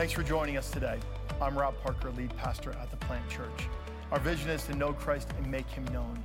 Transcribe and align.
Thanks 0.00 0.14
for 0.14 0.22
joining 0.22 0.56
us 0.56 0.70
today. 0.70 0.98
I'm 1.42 1.58
Rob 1.58 1.74
Parker, 1.82 2.10
lead 2.12 2.34
pastor 2.38 2.70
at 2.70 2.90
the 2.90 2.96
Plant 2.96 3.28
Church. 3.28 3.68
Our 4.10 4.18
vision 4.18 4.48
is 4.48 4.64
to 4.64 4.74
know 4.74 4.94
Christ 4.94 5.28
and 5.36 5.46
make 5.50 5.68
him 5.68 5.84
known. 5.92 6.24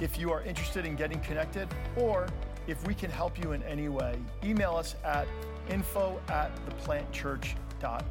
If 0.00 0.18
you 0.18 0.32
are 0.32 0.42
interested 0.42 0.84
in 0.84 0.96
getting 0.96 1.20
connected, 1.20 1.68
or 1.96 2.26
if 2.66 2.84
we 2.88 2.94
can 2.94 3.08
help 3.08 3.40
you 3.40 3.52
in 3.52 3.62
any 3.62 3.88
way, 3.88 4.18
email 4.42 4.74
us 4.74 4.96
at 5.04 5.28
info 5.70 6.20
at 6.28 6.50
theplantchurch.org. 6.66 7.44
Good 7.80 8.08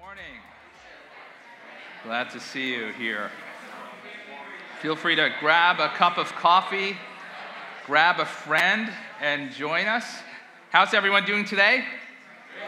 morning. 0.00 0.38
Glad 2.04 2.30
to 2.30 2.38
see 2.38 2.76
you 2.76 2.92
here. 2.92 3.32
Feel 4.80 4.94
free 4.94 5.16
to 5.16 5.34
grab 5.40 5.80
a 5.80 5.88
cup 5.88 6.16
of 6.16 6.28
coffee, 6.36 6.96
grab 7.86 8.20
a 8.20 8.26
friend, 8.26 8.90
and 9.20 9.50
join 9.52 9.86
us. 9.86 10.04
How's 10.70 10.92
everyone 10.92 11.24
doing 11.24 11.44
today? 11.44 11.84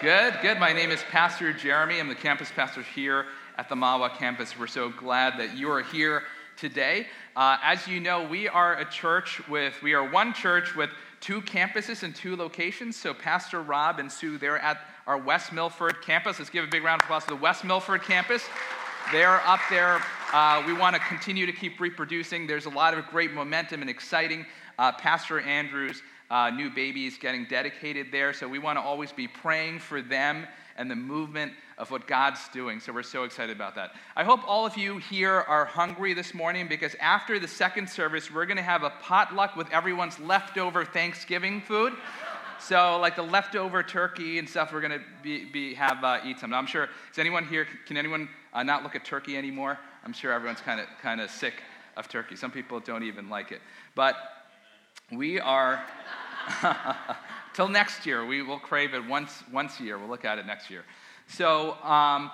Good, 0.00 0.34
good. 0.40 0.58
My 0.58 0.72
name 0.72 0.90
is 0.90 1.02
Pastor 1.10 1.52
Jeremy. 1.52 2.00
I'm 2.00 2.08
the 2.08 2.14
campus 2.14 2.50
pastor 2.50 2.82
here 2.82 3.26
at 3.58 3.68
the 3.68 3.74
Mahwah 3.74 4.16
campus. 4.16 4.58
We're 4.58 4.66
so 4.66 4.88
glad 4.88 5.38
that 5.38 5.56
you 5.56 5.70
are 5.70 5.82
here 5.82 6.22
today. 6.56 7.06
Uh, 7.36 7.58
as 7.62 7.86
you 7.86 8.00
know, 8.00 8.26
we 8.26 8.48
are 8.48 8.78
a 8.78 8.84
church 8.86 9.46
with, 9.48 9.80
we 9.82 9.92
are 9.92 10.08
one 10.08 10.32
church 10.32 10.74
with 10.74 10.90
two 11.20 11.42
campuses 11.42 12.02
and 12.02 12.14
two 12.14 12.34
locations. 12.34 12.96
So 12.96 13.12
Pastor 13.12 13.60
Rob 13.60 13.98
and 13.98 14.10
Sue, 14.10 14.38
they're 14.38 14.58
at 14.58 14.80
our 15.06 15.18
West 15.18 15.52
Milford 15.52 16.00
campus. 16.02 16.38
Let's 16.38 16.50
give 16.50 16.64
a 16.64 16.68
big 16.68 16.84
round 16.84 17.02
of 17.02 17.06
applause 17.06 17.24
to 17.24 17.30
the 17.30 17.36
West 17.36 17.64
Milford 17.64 18.02
campus. 18.02 18.42
They're 19.12 19.46
up 19.46 19.60
there. 19.68 20.00
Uh, 20.32 20.62
we 20.66 20.72
want 20.72 20.96
to 20.96 21.00
continue 21.02 21.44
to 21.44 21.52
keep 21.52 21.78
reproducing. 21.80 22.46
There's 22.46 22.64
a 22.64 22.70
lot 22.70 22.96
of 22.96 23.06
great 23.08 23.34
momentum 23.34 23.82
and 23.82 23.90
exciting. 23.90 24.46
Uh, 24.78 24.90
Pastor 24.92 25.38
Andrews' 25.38 26.00
uh, 26.30 26.48
new 26.48 26.70
baby 26.70 27.04
is 27.04 27.18
getting 27.18 27.44
dedicated 27.44 28.06
there, 28.10 28.32
so 28.32 28.48
we 28.48 28.58
want 28.58 28.78
to 28.78 28.80
always 28.80 29.12
be 29.12 29.28
praying 29.28 29.80
for 29.80 30.00
them 30.00 30.46
and 30.78 30.90
the 30.90 30.96
movement 30.96 31.52
of 31.76 31.90
what 31.90 32.06
God's 32.06 32.40
doing. 32.54 32.80
So 32.80 32.90
we're 32.90 33.02
so 33.02 33.24
excited 33.24 33.54
about 33.54 33.74
that. 33.74 33.92
I 34.16 34.24
hope 34.24 34.40
all 34.48 34.64
of 34.64 34.78
you 34.78 34.96
here 34.96 35.34
are 35.34 35.66
hungry 35.66 36.14
this 36.14 36.32
morning 36.32 36.66
because 36.66 36.94
after 36.98 37.38
the 37.38 37.48
second 37.48 37.90
service, 37.90 38.32
we're 38.32 38.46
going 38.46 38.56
to 38.56 38.62
have 38.62 38.82
a 38.82 38.94
potluck 39.02 39.56
with 39.56 39.70
everyone's 39.72 40.18
leftover 40.20 40.86
Thanksgiving 40.86 41.60
food. 41.60 41.92
So, 42.62 42.98
like 43.00 43.16
the 43.16 43.22
leftover 43.22 43.82
turkey 43.82 44.38
and 44.38 44.48
stuff, 44.48 44.72
we're 44.72 44.82
to 44.82 45.00
be, 45.20 45.46
be, 45.46 45.74
have 45.74 46.04
uh, 46.04 46.20
eat 46.24 46.38
some. 46.38 46.50
Now, 46.50 46.58
I'm 46.58 46.66
sure, 46.66 46.88
is 47.10 47.18
anyone 47.18 47.44
here, 47.44 47.66
can 47.86 47.96
anyone 47.96 48.28
uh, 48.54 48.62
not 48.62 48.84
look 48.84 48.94
at 48.94 49.04
turkey 49.04 49.36
anymore? 49.36 49.80
I'm 50.04 50.12
sure 50.12 50.32
everyone's 50.32 50.60
kind 50.60 50.80
of 50.80 50.86
kind 51.02 51.20
of 51.20 51.28
sick 51.28 51.54
of 51.96 52.08
turkey. 52.08 52.36
Some 52.36 52.52
people 52.52 52.78
don't 52.78 53.02
even 53.02 53.28
like 53.28 53.50
it. 53.50 53.60
But 53.96 54.16
we 55.10 55.40
are, 55.40 55.84
till 57.54 57.68
next 57.68 58.06
year, 58.06 58.24
we 58.24 58.42
will 58.42 58.60
crave 58.60 58.94
it 58.94 59.04
once, 59.04 59.42
once 59.52 59.80
a 59.80 59.82
year. 59.82 59.98
We'll 59.98 60.08
look 60.08 60.24
at 60.24 60.38
it 60.38 60.46
next 60.46 60.70
year. 60.70 60.84
So, 61.26 61.72
um, 61.82 62.30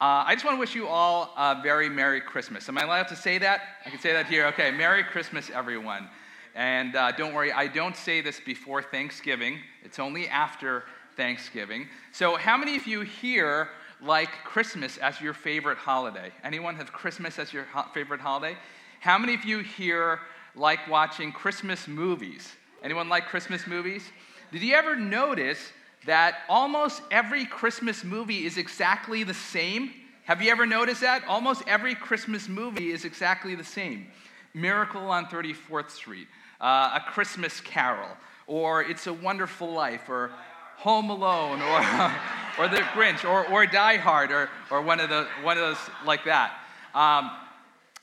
uh, 0.00 0.24
I 0.26 0.34
just 0.34 0.44
want 0.44 0.56
to 0.56 0.60
wish 0.60 0.74
you 0.74 0.88
all 0.88 1.32
a 1.36 1.60
very 1.62 1.88
Merry 1.88 2.20
Christmas. 2.20 2.68
Am 2.68 2.76
I 2.76 2.82
allowed 2.82 3.08
to 3.08 3.16
say 3.16 3.38
that? 3.38 3.60
I 3.86 3.90
can 3.90 4.00
say 4.00 4.12
that 4.12 4.26
here. 4.26 4.46
Okay, 4.48 4.72
Merry 4.72 5.04
Christmas, 5.04 5.48
everyone. 5.54 6.08
And 6.54 6.94
uh, 6.94 7.12
don't 7.12 7.34
worry, 7.34 7.52
I 7.52 7.66
don't 7.66 7.96
say 7.96 8.20
this 8.20 8.40
before 8.40 8.80
Thanksgiving, 8.80 9.58
it's 9.82 9.98
only 9.98 10.28
after 10.28 10.84
Thanksgiving. 11.16 11.88
So, 12.12 12.36
how 12.36 12.56
many 12.56 12.76
of 12.76 12.86
you 12.86 13.00
here 13.00 13.70
like 14.00 14.30
Christmas 14.44 14.96
as 14.98 15.20
your 15.20 15.34
favorite 15.34 15.78
holiday? 15.78 16.30
Anyone 16.44 16.76
have 16.76 16.92
Christmas 16.92 17.38
as 17.38 17.52
your 17.52 17.64
ho- 17.64 17.86
favorite 17.92 18.20
holiday? 18.20 18.56
How 19.00 19.18
many 19.18 19.34
of 19.34 19.44
you 19.44 19.58
here 19.60 20.20
like 20.54 20.86
watching 20.88 21.32
Christmas 21.32 21.88
movies? 21.88 22.52
Anyone 22.82 23.08
like 23.08 23.26
Christmas 23.26 23.66
movies? 23.66 24.04
Did 24.52 24.62
you 24.62 24.74
ever 24.74 24.94
notice 24.94 25.72
that 26.06 26.36
almost 26.48 27.02
every 27.10 27.46
Christmas 27.46 28.04
movie 28.04 28.44
is 28.46 28.58
exactly 28.58 29.24
the 29.24 29.34
same? 29.34 29.90
Have 30.24 30.40
you 30.40 30.50
ever 30.50 30.66
noticed 30.66 31.00
that? 31.00 31.24
Almost 31.26 31.62
every 31.66 31.94
Christmas 31.94 32.48
movie 32.48 32.92
is 32.92 33.04
exactly 33.04 33.54
the 33.54 33.64
same. 33.64 34.06
Miracle 34.54 35.10
on 35.10 35.26
34th 35.26 35.90
Street, 35.90 36.28
uh, 36.64 36.98
A 36.98 37.00
Christmas 37.10 37.60
Carol, 37.60 38.08
or 38.46 38.82
It's 38.82 39.06
a 39.06 39.12
Wonderful 39.12 39.70
Life, 39.70 40.08
or 40.08 40.32
Home 40.78 41.10
Alone, 41.10 41.60
or, 41.60 41.78
or 42.58 42.68
The 42.68 42.82
Grinch, 42.94 43.28
or, 43.28 43.46
or 43.48 43.66
Die 43.66 43.96
Hard, 43.98 44.32
or, 44.32 44.48
or 44.70 44.80
one, 44.80 44.98
of 44.98 45.10
the, 45.10 45.28
one 45.42 45.58
of 45.58 45.62
those 45.62 45.90
like 46.06 46.24
that. 46.24 46.58
Um, 46.94 47.30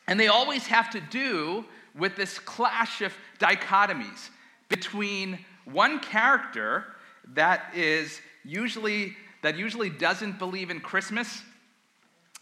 and 0.07 0.19
they 0.19 0.27
always 0.27 0.67
have 0.67 0.91
to 0.91 1.01
do 1.01 1.66
with 1.97 2.16
this 2.16 2.38
clash 2.38 3.01
of 3.01 3.13
dichotomies 3.39 4.29
between 4.69 5.39
one 5.66 6.00
character 6.00 6.85
that 7.33 7.73
is 7.75 8.19
usually 8.44 9.16
that 9.41 9.57
usually 9.57 9.89
doesn't 9.89 10.38
believe 10.38 10.69
in 10.69 10.79
Christmas 10.79 11.41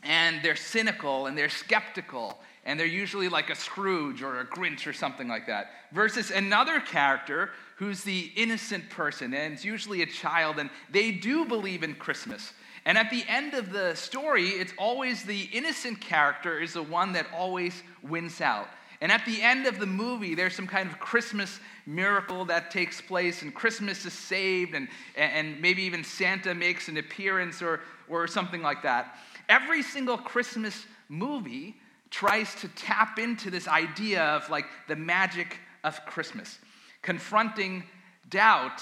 and 0.03 0.41
they're 0.43 0.55
cynical 0.55 1.27
and 1.27 1.37
they're 1.37 1.49
skeptical 1.49 2.39
and 2.69 2.79
they're 2.79 2.85
usually 2.85 3.29
like 3.29 3.49
a 3.49 3.55
Scrooge 3.55 4.21
or 4.21 4.41
a 4.41 4.45
Grinch 4.45 4.85
or 4.85 4.93
something 4.93 5.27
like 5.27 5.47
that 5.47 5.71
versus 5.91 6.29
another 6.29 6.79
character 6.79 7.49
who's 7.77 8.03
the 8.03 8.31
innocent 8.35 8.87
person 8.91 9.33
and 9.33 9.55
it's 9.55 9.65
usually 9.65 10.03
a 10.03 10.05
child 10.05 10.59
and 10.59 10.69
they 10.91 11.09
do 11.09 11.45
believe 11.45 11.81
in 11.81 11.95
Christmas. 11.95 12.53
And 12.85 12.95
at 12.95 13.09
the 13.09 13.23
end 13.27 13.55
of 13.55 13.71
the 13.71 13.95
story, 13.95 14.49
it's 14.49 14.71
always 14.77 15.23
the 15.23 15.49
innocent 15.51 15.99
character 15.99 16.59
is 16.59 16.73
the 16.73 16.83
one 16.83 17.13
that 17.13 17.25
always 17.35 17.81
wins 18.03 18.39
out. 18.39 18.67
And 19.01 19.11
at 19.11 19.25
the 19.25 19.41
end 19.41 19.65
of 19.65 19.79
the 19.79 19.87
movie, 19.87 20.35
there's 20.35 20.55
some 20.55 20.67
kind 20.67 20.87
of 20.87 20.99
Christmas 20.99 21.59
miracle 21.87 22.45
that 22.45 22.69
takes 22.69 23.01
place, 23.01 23.41
and 23.41 23.55
Christmas 23.55 24.05
is 24.05 24.13
saved, 24.13 24.75
and, 24.75 24.89
and 25.15 25.59
maybe 25.61 25.83
even 25.83 26.03
Santa 26.03 26.53
makes 26.53 26.87
an 26.89 26.97
appearance 26.97 27.61
or, 27.61 27.79
or 28.09 28.27
something 28.27 28.61
like 28.61 28.83
that. 28.83 29.15
Every 29.47 29.81
single 29.81 30.17
Christmas 30.17 30.85
movie 31.07 31.77
tries 32.09 32.53
to 32.55 32.67
tap 32.69 33.19
into 33.19 33.49
this 33.49 33.67
idea 33.67 34.23
of 34.23 34.49
like 34.49 34.65
the 34.87 34.95
magic 34.95 35.57
of 35.83 36.03
Christmas, 36.05 36.57
confronting 37.01 37.83
doubt 38.29 38.81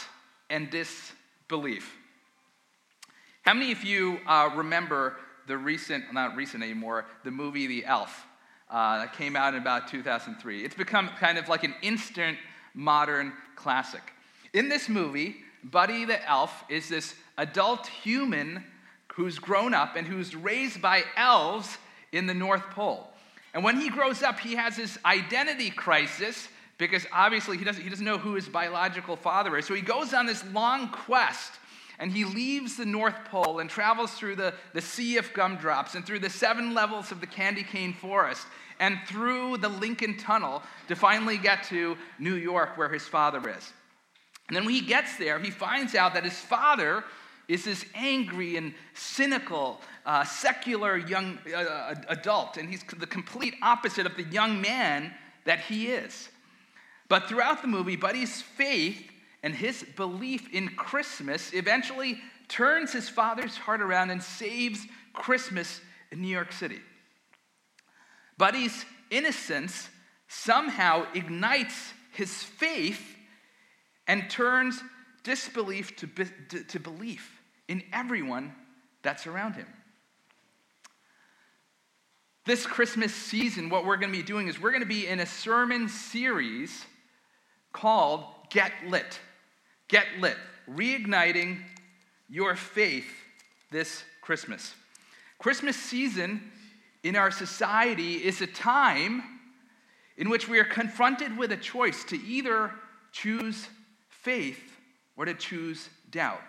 and 0.50 0.70
disbelief. 0.70 1.94
How 3.44 3.54
many 3.54 3.72
of 3.72 3.84
you 3.84 4.20
uh, 4.28 4.50
remember 4.56 5.18
the 5.48 5.58
recent, 5.58 6.14
not 6.14 6.36
recent 6.36 6.64
anymore, 6.64 7.06
the 7.24 7.32
movie 7.32 7.68
The 7.68 7.86
Elf? 7.86 8.26
Uh, 8.70 8.98
that 9.00 9.14
came 9.14 9.38
out 9.38 9.54
in 9.54 9.62
about 9.62 9.88
2003. 9.88 10.66
It's 10.66 10.76
become 10.76 11.08
kind 11.20 11.38
of 11.38 11.48
like 11.48 11.64
an 11.64 11.74
instant 11.82 12.38
modern 12.74 13.32
classic. 13.56 14.02
In 14.54 14.68
this 14.68 14.90
movie, 14.90 15.38
Buddy 15.64 16.06
the 16.06 16.26
elf 16.28 16.64
is 16.70 16.88
this 16.88 17.16
adult 17.38 17.88
human 17.88 18.64
who's 19.14 19.40
grown 19.40 19.74
up 19.74 19.96
and 19.96 20.08
who's 20.08 20.36
raised 20.36 20.82
by 20.82 21.04
elves 21.16 21.78
in 22.12 22.28
the 22.28 22.34
North 22.34 22.70
Pole. 22.70 23.10
And 23.58 23.64
when 23.64 23.82
he 23.82 23.90
grows 23.90 24.22
up, 24.22 24.40
he 24.40 24.54
has 24.54 24.76
this 24.76 25.00
identity 25.04 25.72
crisis 25.72 26.48
because 26.78 27.08
obviously 27.12 27.58
he 27.58 27.66
doesn't, 27.66 27.82
he 27.82 27.90
doesn't 27.90 28.06
know 28.06 28.20
who 28.20 28.36
his 28.36 28.48
biological 28.48 29.16
father 29.16 29.58
is. 29.58 29.66
So 29.66 29.74
he 29.74 29.82
goes 29.82 30.14
on 30.14 30.28
this 30.28 30.46
long 30.54 30.90
quest 30.90 31.54
and 31.98 32.12
he 32.12 32.24
leaves 32.24 32.78
the 32.78 32.86
North 32.86 33.16
Pole 33.26 33.58
and 33.58 33.68
travels 33.68 34.12
through 34.12 34.36
the, 34.36 34.54
the 34.76 34.82
Sea 34.82 35.18
of 35.18 35.34
Gumdrops 35.34 35.96
and 35.96 36.06
through 36.06 36.20
the 36.20 36.30
seven 36.30 36.76
levels 36.76 37.12
of 37.12 37.20
the 37.20 37.26
candy 37.26 37.64
cane 37.64 37.94
forest 37.94 38.46
and 38.80 39.00
through 39.08 39.58
the 39.58 39.70
Lincoln 39.70 40.18
Tunnel 40.18 40.62
to 40.88 40.96
finally 40.96 41.40
get 41.40 41.64
to 41.64 41.98
New 42.20 42.36
York 42.36 42.78
where 42.78 42.90
his 42.90 43.08
father 43.08 43.40
is. 43.50 43.74
And 44.50 44.56
then 44.56 44.66
when 44.66 44.76
he 44.76 44.82
gets 44.82 45.18
there, 45.18 45.40
he 45.40 45.50
finds 45.50 45.96
out 45.96 46.14
that 46.14 46.24
his 46.24 46.38
father 46.38 47.04
is 47.48 47.64
this 47.64 47.86
angry 47.96 48.58
and 48.58 48.74
cynical, 48.94 49.80
uh, 50.06 50.24
secular 50.26 50.98
young 50.98 51.40
uh, 51.56 51.96
adult, 52.10 52.58
and 52.58 52.70
he's 52.70 52.84
the 52.98 53.08
complete 53.08 53.54
opposite 53.62 54.06
of 54.06 54.18
the 54.18 54.24
young 54.24 54.62
man 54.62 55.14
that 55.46 55.62
he 55.62 55.88
is. 55.88 56.30
But 57.08 57.30
throughout 57.30 57.62
the 57.62 57.68
movie, 57.70 57.96
Buddy's 57.96 58.42
faith 58.42 59.02
and 59.44 59.56
his 59.56 59.84
belief 59.96 60.54
in 60.54 60.70
Christmas 60.70 61.54
eventually 61.54 62.20
turns 62.50 62.92
his 62.92 63.08
father's 63.08 63.56
heart 63.56 63.82
around 63.82 64.10
and 64.10 64.22
saves 64.22 64.86
Christmas 65.14 65.80
in 66.12 66.22
New 66.22 66.28
York 66.28 66.52
City. 66.52 66.82
Buddy's 68.38 68.86
innocence 69.10 69.90
somehow 70.28 71.06
ignites 71.14 71.94
his 72.12 72.44
faith 72.44 73.16
and 74.06 74.30
turns 74.30 74.82
disbelief 75.24 75.96
to, 75.98 76.08
to, 76.50 76.64
to 76.64 76.80
belief 76.80 77.37
in 77.68 77.84
everyone 77.92 78.54
that's 79.02 79.28
around 79.28 79.54
him. 79.54 79.68
This 82.46 82.66
Christmas 82.66 83.14
season, 83.14 83.70
what 83.70 83.86
we're 83.86 83.98
going 83.98 84.12
to 84.12 84.18
be 84.18 84.24
doing 84.24 84.48
is 84.48 84.60
we're 84.60 84.72
going 84.72 84.82
to 84.82 84.88
be 84.88 85.06
in 85.06 85.20
a 85.20 85.26
sermon 85.26 85.90
series 85.90 86.86
called 87.74 88.24
Get 88.50 88.72
Lit. 88.88 89.20
Get 89.90 90.06
Lit, 90.20 90.38
reigniting 90.70 91.60
your 92.30 92.56
faith 92.56 93.08
this 93.70 94.04
Christmas. 94.22 94.74
Christmas 95.40 95.76
season 95.76 96.52
in 97.04 97.16
our 97.16 97.32
society 97.32 98.16
is 98.16 98.42
a 98.42 98.48
time 98.48 99.24
in 100.16 100.30
which 100.30 100.48
we 100.48 100.58
are 100.60 100.66
confronted 100.66 101.38
with 101.38 101.52
a 101.52 101.58
choice 101.58 102.04
to 102.06 102.18
either 102.24 102.72
choose 103.12 103.68
faith 104.10 104.78
or 105.16 105.26
to 105.26 105.34
choose 105.34 105.90
doubt. 106.10 106.42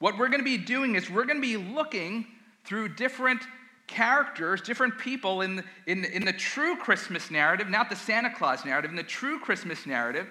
What 0.00 0.16
we're 0.16 0.28
going 0.28 0.40
to 0.40 0.44
be 0.44 0.58
doing 0.58 0.96
is 0.96 1.08
we're 1.08 1.26
going 1.26 1.40
to 1.40 1.46
be 1.46 1.58
looking 1.58 2.26
through 2.64 2.88
different 2.88 3.42
characters, 3.86 4.62
different 4.62 4.98
people 4.98 5.42
in, 5.42 5.62
in, 5.86 6.04
in 6.06 6.24
the 6.24 6.32
true 6.32 6.76
Christmas 6.76 7.30
narrative, 7.30 7.68
not 7.68 7.90
the 7.90 7.96
Santa 7.96 8.30
Claus 8.30 8.64
narrative, 8.64 8.90
in 8.90 8.96
the 8.96 9.02
true 9.02 9.38
Christmas 9.38 9.84
narrative, 9.84 10.26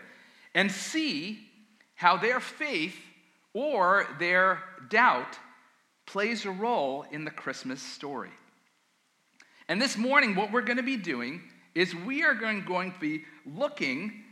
and 0.55 0.71
see 0.71 1.47
how 1.93 2.17
their 2.17 2.39
faith 2.39 2.95
or 3.53 4.07
their 4.17 4.63
doubt 4.89 5.37
plays 6.07 6.45
a 6.45 6.51
role 6.51 7.05
in 7.11 7.23
the 7.23 7.31
Christmas 7.31 7.81
story. 7.81 8.31
And 9.67 9.79
this 9.79 9.97
morning, 9.97 10.35
what 10.35 10.51
we're 10.51 10.61
going 10.61 10.77
to 10.77 10.83
be 10.83 10.97
doing 10.97 11.43
is 11.75 11.93
we 11.93 12.23
are 12.23 12.33
going, 12.33 12.65
going 12.65 12.91
to 12.93 12.99
be 12.99 13.23
looking 13.45 14.23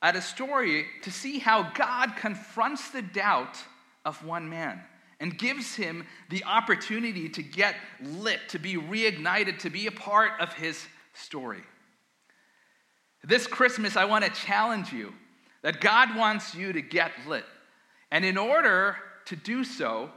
at 0.00 0.16
a 0.16 0.22
story 0.22 0.86
to 1.02 1.10
see 1.10 1.38
how 1.38 1.70
God 1.74 2.16
confronts 2.16 2.88
the 2.90 3.02
doubt 3.02 3.58
of 4.04 4.24
one 4.24 4.48
man 4.48 4.80
and 5.20 5.36
gives 5.36 5.74
him 5.74 6.06
the 6.30 6.42
opportunity 6.44 7.28
to 7.28 7.42
get 7.42 7.74
lit, 8.02 8.40
to 8.48 8.58
be 8.58 8.76
reignited, 8.76 9.58
to 9.58 9.70
be 9.70 9.86
a 9.86 9.92
part 9.92 10.32
of 10.40 10.52
his 10.54 10.82
story. 11.12 11.62
This 13.22 13.46
Christmas, 13.46 13.96
I 13.96 14.06
want 14.06 14.24
to 14.24 14.30
challenge 14.30 14.92
you 14.92 15.12
that 15.62 15.80
God 15.80 16.16
wants 16.16 16.54
you 16.54 16.72
to 16.72 16.80
get 16.80 17.12
lit. 17.28 17.44
And 18.10 18.24
in 18.24 18.38
order 18.38 18.96
to 19.26 19.36
do 19.36 19.62
so, 19.62 20.10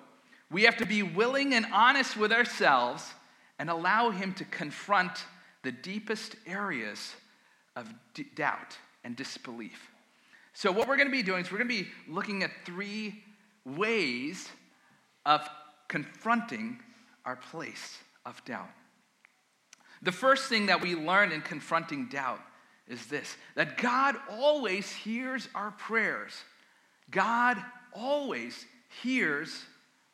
we 0.49 0.63
have 0.63 0.77
to 0.77 0.85
be 0.85 1.03
willing 1.03 1.53
and 1.53 1.65
honest 1.73 2.15
with 2.15 2.31
ourselves 2.31 3.11
and 3.59 3.69
allow 3.69 4.09
Him 4.09 4.33
to 4.35 4.45
confront 4.45 5.25
the 5.63 5.71
deepest 5.71 6.35
areas 6.45 7.13
of 7.75 7.93
d- 8.13 8.25
doubt 8.35 8.77
and 9.03 9.15
disbelief. 9.15 9.89
So, 10.53 10.71
what 10.71 10.87
we're 10.87 10.97
going 10.97 11.07
to 11.07 11.11
be 11.11 11.23
doing 11.23 11.43
is 11.43 11.51
we're 11.51 11.57
going 11.57 11.69
to 11.69 11.83
be 11.83 11.89
looking 12.07 12.43
at 12.43 12.51
three 12.65 13.23
ways 13.65 14.49
of 15.25 15.47
confronting 15.87 16.79
our 17.25 17.35
place 17.35 17.97
of 18.25 18.43
doubt. 18.45 18.69
The 20.01 20.11
first 20.11 20.49
thing 20.49 20.65
that 20.65 20.81
we 20.81 20.95
learn 20.95 21.31
in 21.31 21.41
confronting 21.41 22.09
doubt 22.09 22.41
is 22.87 23.05
this 23.07 23.37
that 23.55 23.77
God 23.77 24.15
always 24.29 24.91
hears 24.91 25.47
our 25.55 25.71
prayers. 25.71 26.33
God 27.09 27.57
always 27.93 28.65
hears 29.01 29.63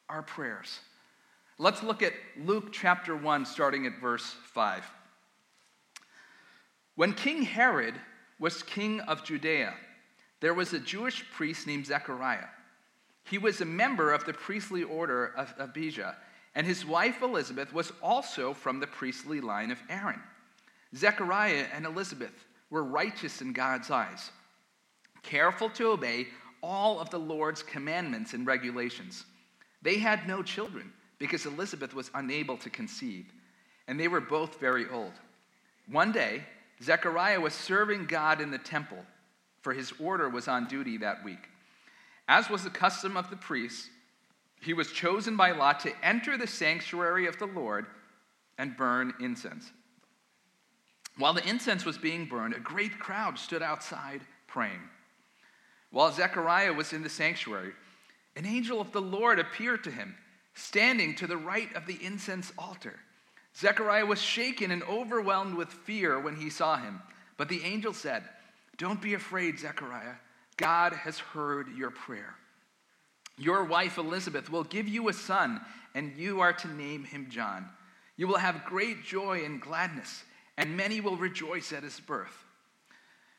our 0.09 0.21
prayers. 0.21 0.79
Let's 1.57 1.83
look 1.83 2.01
at 2.03 2.13
Luke 2.37 2.71
chapter 2.71 3.15
1, 3.15 3.45
starting 3.45 3.85
at 3.85 3.99
verse 3.99 4.35
5. 4.53 4.83
When 6.95 7.13
King 7.13 7.43
Herod 7.43 7.95
was 8.39 8.63
king 8.63 9.01
of 9.01 9.23
Judea, 9.23 9.73
there 10.39 10.53
was 10.53 10.73
a 10.73 10.79
Jewish 10.79 11.29
priest 11.31 11.67
named 11.67 11.85
Zechariah. 11.85 12.47
He 13.23 13.37
was 13.37 13.61
a 13.61 13.65
member 13.65 14.11
of 14.11 14.25
the 14.25 14.33
priestly 14.33 14.83
order 14.83 15.33
of 15.35 15.53
Abijah, 15.57 16.15
and 16.55 16.65
his 16.65 16.85
wife 16.85 17.21
Elizabeth 17.21 17.73
was 17.73 17.91
also 18.01 18.53
from 18.53 18.79
the 18.79 18.87
priestly 18.87 19.39
line 19.41 19.71
of 19.71 19.81
Aaron. 19.89 20.21
Zechariah 20.95 21.67
and 21.73 21.85
Elizabeth 21.85 22.45
were 22.69 22.83
righteous 22.83 23.41
in 23.41 23.53
God's 23.53 23.91
eyes, 23.91 24.31
careful 25.21 25.69
to 25.71 25.91
obey 25.91 26.27
all 26.61 26.99
of 26.99 27.09
the 27.09 27.19
Lord's 27.19 27.63
commandments 27.63 28.33
and 28.33 28.45
regulations. 28.45 29.25
They 29.81 29.97
had 29.97 30.27
no 30.27 30.43
children 30.43 30.91
because 31.19 31.45
Elizabeth 31.45 31.93
was 31.93 32.11
unable 32.13 32.57
to 32.57 32.69
conceive, 32.69 33.25
and 33.87 33.99
they 33.99 34.07
were 34.07 34.21
both 34.21 34.59
very 34.59 34.89
old. 34.89 35.13
One 35.87 36.11
day, 36.11 36.43
Zechariah 36.81 37.39
was 37.39 37.53
serving 37.53 38.05
God 38.05 38.41
in 38.41 38.51
the 38.51 38.57
temple, 38.57 39.03
for 39.61 39.73
his 39.73 39.93
order 39.99 40.29
was 40.29 40.47
on 40.47 40.67
duty 40.67 40.97
that 40.97 41.23
week. 41.23 41.49
As 42.29 42.47
was 42.47 42.63
the 42.63 42.69
custom 42.69 43.17
of 43.17 43.31
the 43.31 43.35
priests, 43.35 43.89
he 44.61 44.73
was 44.73 44.91
chosen 44.91 45.35
by 45.35 45.51
lot 45.51 45.79
to 45.79 46.05
enter 46.05 46.37
the 46.37 46.45
sanctuary 46.45 47.25
of 47.25 47.39
the 47.39 47.47
Lord 47.47 47.87
and 48.59 48.77
burn 48.77 49.15
incense. 49.19 49.71
While 51.17 51.33
the 51.33 51.47
incense 51.49 51.85
was 51.85 51.97
being 51.97 52.25
burned, 52.25 52.53
a 52.53 52.59
great 52.59 52.99
crowd 52.99 53.39
stood 53.39 53.63
outside 53.63 54.21
praying. 54.45 54.79
While 55.89 56.11
Zechariah 56.11 56.71
was 56.71 56.93
in 56.93 57.01
the 57.01 57.09
sanctuary, 57.09 57.73
an 58.35 58.45
angel 58.45 58.79
of 58.79 58.91
the 58.91 59.01
Lord 59.01 59.39
appeared 59.39 59.83
to 59.85 59.91
him, 59.91 60.15
standing 60.53 61.15
to 61.15 61.25
the 61.25 61.35
right 61.35 61.75
of 61.75 61.87
the 61.87 61.97
incense 61.99 62.53
altar. 62.59 62.99
Zechariah 63.57 64.05
was 64.05 64.21
shaken 64.21 64.69
and 64.69 64.83
overwhelmed 64.83 65.55
with 65.55 65.69
fear 65.69 66.19
when 66.19 66.35
he 66.35 66.51
saw 66.51 66.77
him. 66.77 67.01
But 67.37 67.49
the 67.49 67.63
angel 67.63 67.93
said, 67.93 68.23
Don't 68.77 69.01
be 69.01 69.15
afraid, 69.15 69.57
Zechariah. 69.57 70.15
God 70.59 70.93
has 70.93 71.17
heard 71.17 71.75
your 71.75 71.89
prayer. 71.89 72.35
Your 73.37 73.63
wife 73.63 73.97
Elizabeth 73.97 74.51
will 74.51 74.63
give 74.63 74.87
you 74.87 75.09
a 75.09 75.13
son, 75.13 75.61
and 75.95 76.15
you 76.15 76.41
are 76.41 76.53
to 76.53 76.67
name 76.67 77.03
him 77.03 77.27
John. 77.31 77.65
You 78.17 78.27
will 78.27 78.37
have 78.37 78.65
great 78.65 79.03
joy 79.03 79.43
and 79.45 79.59
gladness 79.59 80.23
and 80.59 80.75
many 80.75 80.99
will 80.99 81.15
rejoice 81.15 81.71
at 81.71 81.83
his 81.83 82.01
birth. 82.01 82.43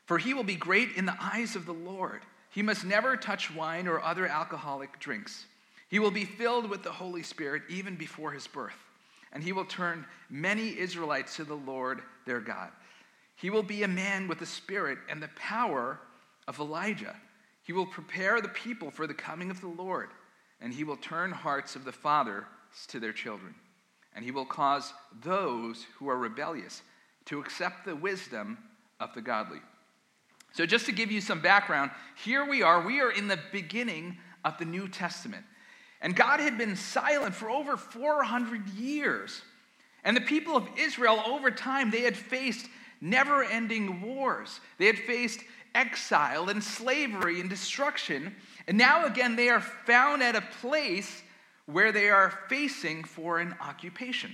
For 0.07 0.17
he 0.17 0.33
will 0.33 0.43
be 0.43 0.55
great 0.55 0.89
in 0.97 1.05
the 1.05 1.15
eyes 1.21 1.55
of 1.55 1.67
the 1.67 1.73
Lord. 1.73 2.23
He 2.49 2.63
must 2.63 2.83
never 2.83 3.15
touch 3.15 3.53
wine 3.53 3.87
or 3.87 4.01
other 4.01 4.25
alcoholic 4.25 4.99
drinks. 4.99 5.45
He 5.87 5.99
will 5.99 6.09
be 6.09 6.25
filled 6.25 6.67
with 6.67 6.81
the 6.81 6.91
Holy 6.91 7.21
Spirit 7.21 7.61
even 7.69 7.95
before 7.95 8.31
his 8.31 8.47
birth, 8.47 8.75
and 9.31 9.43
he 9.43 9.53
will 9.53 9.65
turn 9.65 10.03
many 10.31 10.75
Israelites 10.79 11.35
to 11.35 11.43
the 11.43 11.53
Lord 11.53 12.01
their 12.25 12.39
God. 12.39 12.71
He 13.35 13.51
will 13.51 13.61
be 13.63 13.83
a 13.83 13.87
man 13.87 14.27
with 14.27 14.39
the 14.39 14.45
spirit 14.47 14.97
and 15.07 15.21
the 15.21 15.29
power 15.35 15.99
of 16.47 16.59
Elijah. 16.59 17.15
He 17.63 17.73
will 17.73 17.85
prepare 17.85 18.41
the 18.41 18.49
people 18.49 18.91
for 18.91 19.07
the 19.07 19.13
coming 19.13 19.51
of 19.51 19.61
the 19.61 19.67
Lord, 19.67 20.09
and 20.59 20.73
he 20.73 20.83
will 20.83 20.97
turn 20.97 21.31
hearts 21.31 21.75
of 21.75 21.85
the 21.85 21.91
fathers 21.91 22.45
to 22.87 22.99
their 22.99 23.13
children, 23.13 23.55
and 24.15 24.25
he 24.25 24.31
will 24.31 24.45
cause 24.45 24.93
those 25.21 25.85
who 25.97 26.09
are 26.09 26.17
rebellious 26.17 26.81
to 27.25 27.39
accept 27.39 27.85
the 27.85 27.95
wisdom 27.95 28.57
of 28.99 29.13
the 29.13 29.21
godly. 29.21 29.59
So, 30.53 30.65
just 30.65 30.85
to 30.87 30.91
give 30.91 31.11
you 31.11 31.21
some 31.21 31.41
background, 31.41 31.91
here 32.23 32.45
we 32.45 32.61
are. 32.61 32.85
We 32.85 32.99
are 32.99 33.11
in 33.11 33.27
the 33.27 33.39
beginning 33.51 34.17
of 34.43 34.57
the 34.57 34.65
New 34.65 34.89
Testament. 34.89 35.45
And 36.01 36.15
God 36.15 36.39
had 36.39 36.57
been 36.57 36.75
silent 36.75 37.35
for 37.35 37.49
over 37.49 37.77
400 37.77 38.67
years. 38.69 39.43
And 40.03 40.17
the 40.17 40.21
people 40.21 40.57
of 40.57 40.67
Israel, 40.77 41.21
over 41.25 41.51
time, 41.51 41.91
they 41.91 42.01
had 42.01 42.17
faced 42.17 42.67
never 43.01 43.43
ending 43.43 44.01
wars. 44.01 44.59
They 44.77 44.85
had 44.85 44.99
faced 44.99 45.41
exile 45.73 46.49
and 46.49 46.63
slavery 46.63 47.41
and 47.41 47.49
destruction. 47.49 48.35
And 48.67 48.77
now, 48.77 49.05
again, 49.05 49.35
they 49.35 49.49
are 49.49 49.61
found 49.61 50.21
at 50.21 50.35
a 50.35 50.43
place 50.61 51.23
where 51.65 51.91
they 51.91 52.09
are 52.09 52.39
facing 52.47 53.03
foreign 53.03 53.55
occupation. 53.59 54.31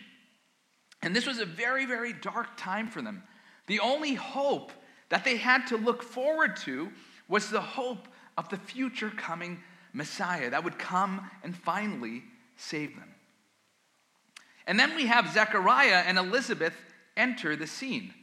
And 1.02 1.16
this 1.16 1.26
was 1.28 1.40
a 1.40 1.46
very, 1.46 1.86
very 1.86 2.14
dark 2.14 2.58
time 2.58 2.90
for 2.90 3.02
them. 3.02 3.24
The 3.68 3.80
only 3.80 4.16
hope 4.16 4.72
that 5.10 5.24
they 5.24 5.38
had 5.38 5.68
to 5.68 5.78
look 5.78 6.04
forward 6.04 6.56
to 6.58 6.92
was 7.28 7.50
the 7.50 7.62
hope 7.62 8.08
of 8.38 8.50
the 8.50 8.58
future 8.58 9.10
coming 9.10 9.62
Messiah 9.94 10.50
that 10.50 10.64
would 10.64 10.78
come 10.78 11.30
and 11.44 11.56
finally 11.56 12.24
save 12.56 12.96
them. 12.96 13.14
And 14.66 14.80
then 14.80 14.96
we 14.96 15.06
have 15.06 15.34
Zechariah 15.34 16.04
and 16.06 16.18
Elizabeth 16.18 16.74
enter 17.16 17.56
the 17.56 17.68
scene. 17.68 18.14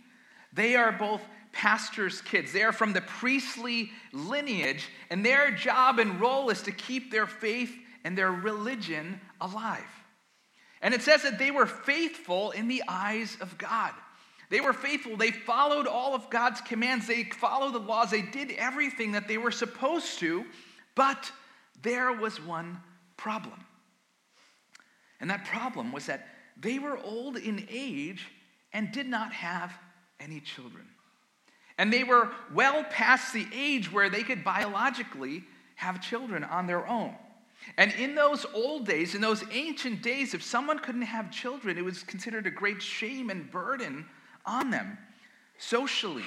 They 0.54 0.76
are 0.76 0.92
both 0.92 1.20
pastors' 1.52 2.20
kids. 2.20 2.52
They 2.52 2.62
are 2.62 2.73
from 2.73 2.92
the 2.92 3.00
priestly 3.00 3.90
lineage, 4.12 4.88
and 5.11 5.25
their 5.25 5.50
job 5.50 5.99
and 5.99 6.20
role 6.20 6.50
is 6.50 6.62
to 6.62 6.73
keep 6.73 7.11
their 7.11 7.26
faith 7.26 7.73
and 8.04 8.16
their 8.16 8.32
religion 8.32 9.20
alive. 9.40 9.82
And 10.82 10.92
it 10.92 11.02
says 11.02 11.23
that 11.23 11.38
they 11.38 11.50
were 11.50 11.66
faithful 11.66 12.50
in 12.50 12.68
the 12.68 12.82
eyes 12.87 13.37
of 13.40 13.56
God. 13.56 13.92
They 14.50 14.61
were 14.61 14.75
faithful. 14.75 15.16
They 15.16 15.30
followed 15.30 15.87
all 15.87 16.14
of 16.14 16.28
God's 16.28 16.61
commands. 16.61 17.06
They 17.06 17.25
followed 17.25 17.73
the 17.73 17.78
laws. 17.78 18.11
They 18.11 18.23
did 18.23 18.50
everything 18.52 19.12
that 19.12 19.26
they 19.26 19.38
were 19.38 19.50
supposed 19.50 20.18
to. 20.18 20.44
But 20.94 21.32
there 21.82 22.12
was 22.12 22.40
one 22.40 22.80
problem. 23.16 23.64
And 25.20 25.30
that 25.30 25.46
problem 25.46 25.90
was 25.90 26.06
that 26.06 26.28
they 26.61 26.78
were 26.78 26.99
old 26.99 27.37
in 27.37 27.66
age 27.70 28.26
and 28.73 28.92
did 28.92 29.06
not 29.06 29.32
have 29.32 29.73
any 30.21 30.40
children. 30.40 30.85
And 31.78 31.92
they 31.92 32.04
were 32.04 32.30
well 32.52 32.85
past 32.85 33.33
the 33.33 33.47
age 33.52 33.92
where 33.92 34.09
they 34.09 34.23
could 34.23 34.44
biologically 34.44 35.44
have 35.76 36.00
children 36.00 36.44
on 36.44 36.66
their 36.66 36.87
own. 36.87 37.14
And 37.76 37.92
in 37.94 38.14
those 38.14 38.44
old 38.54 38.87
days, 38.87 39.14
in 39.14 39.21
those 39.21 39.42
ancient 39.50 40.02
days, 40.02 40.35
if 40.35 40.42
someone 40.42 40.78
couldn't 40.78 41.02
have 41.02 41.30
children, 41.30 41.78
it 41.78 41.85
was 41.85 42.02
considered 42.02 42.47
a 42.47 42.50
great 42.50 42.83
shame 42.83 43.30
and 43.30 43.50
burden 43.50 44.06
on 44.44 44.71
them, 44.71 44.99
socially, 45.59 46.25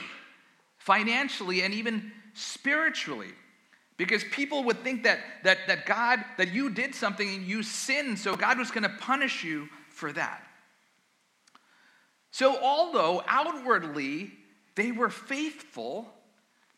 financially, 0.79 1.61
and 1.61 1.73
even 1.73 2.11
spiritually. 2.33 3.31
Because 3.97 4.23
people 4.25 4.63
would 4.65 4.83
think 4.83 5.03
that, 5.03 5.19
that, 5.43 5.59
that 5.67 5.85
God, 5.85 6.23
that 6.37 6.53
you 6.53 6.69
did 6.69 6.93
something 6.93 7.27
and 7.27 7.45
you 7.45 7.63
sinned, 7.63 8.19
so 8.19 8.35
God 8.35 8.57
was 8.57 8.69
going 8.69 8.83
to 8.83 8.95
punish 8.99 9.43
you 9.43 9.69
for 9.89 10.11
that. 10.13 10.46
So, 12.37 12.55
although 12.61 13.23
outwardly 13.25 14.31
they 14.75 14.91
were 14.91 15.09
faithful, 15.09 16.13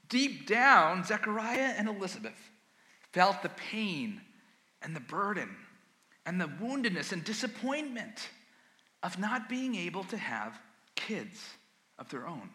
Deep 0.10 0.48
down, 0.48 1.04
Zechariah 1.04 1.74
and 1.78 1.88
Elizabeth 1.88 2.52
felt 3.14 3.44
the 3.44 3.50
pain 3.50 4.22
and 4.82 4.96
the 4.96 5.00
burden 5.00 5.56
and 6.26 6.42
the 6.42 6.48
woundedness 6.48 7.12
and 7.12 7.24
disappointment 7.24 8.30
of 9.04 9.20
not 9.20 9.48
being 9.48 9.76
able 9.76 10.04
to 10.06 10.18
have 10.18 10.60
kids 10.96 11.40
of 12.00 12.10
their 12.10 12.28
own. 12.28 12.50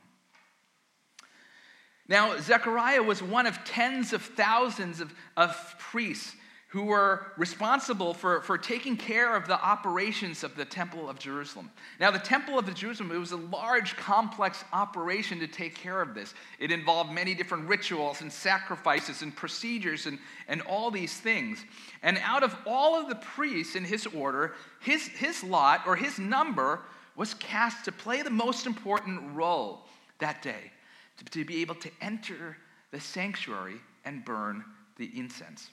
Now, 2.09 2.39
Zechariah 2.39 3.03
was 3.03 3.23
one 3.23 3.47
of 3.47 3.65
tens 3.65 4.13
of 4.13 4.23
thousands 4.23 5.01
of, 5.01 5.15
of 5.37 5.77
priests 5.79 6.35
who 6.75 6.83
were 6.83 7.29
responsible 7.37 8.13
for, 8.13 8.41
for 8.41 8.59
taking 8.59 8.97
care 8.97 9.37
of 9.37 9.47
the 9.47 9.65
operations 9.65 10.43
of 10.43 10.57
the 10.57 10.65
Temple 10.65 11.09
of 11.09 11.21
Jerusalem. 11.21 11.71
Now, 12.01 12.11
the 12.11 12.19
Temple 12.19 12.59
of 12.59 12.75
Jerusalem, 12.75 13.13
it 13.13 13.19
was 13.19 13.31
a 13.31 13.37
large, 13.37 13.97
complex 13.97 14.65
operation 14.73 15.39
to 15.39 15.47
take 15.47 15.77
care 15.77 16.03
of 16.03 16.15
this. 16.15 16.35
It 16.59 16.73
involved 16.73 17.13
many 17.13 17.33
different 17.33 17.69
rituals 17.69 18.23
and 18.23 18.33
sacrifices 18.33 19.23
and 19.23 19.37
procedures 19.37 20.07
and, 20.07 20.19
and 20.49 20.63
all 20.63 20.91
these 20.91 21.15
things. 21.15 21.65
And 22.03 22.19
out 22.25 22.43
of 22.43 22.57
all 22.67 23.01
of 23.01 23.09
the 23.09 23.15
priests 23.15 23.77
in 23.77 23.85
his 23.85 24.05
order, 24.09 24.55
his, 24.81 25.07
his 25.07 25.45
lot 25.45 25.83
or 25.87 25.95
his 25.95 26.19
number 26.19 26.81
was 27.15 27.35
cast 27.35 27.85
to 27.85 27.93
play 27.93 28.23
the 28.23 28.31
most 28.31 28.67
important 28.67 29.21
role 29.37 29.85
that 30.19 30.43
day, 30.43 30.73
to, 31.19 31.25
to 31.27 31.45
be 31.45 31.63
able 31.63 31.77
to 31.77 31.91
enter 32.01 32.57
the 32.91 32.99
sanctuary 32.99 33.77
and 34.05 34.25
burn 34.25 34.65
the 34.97 35.09
incense 35.17 35.71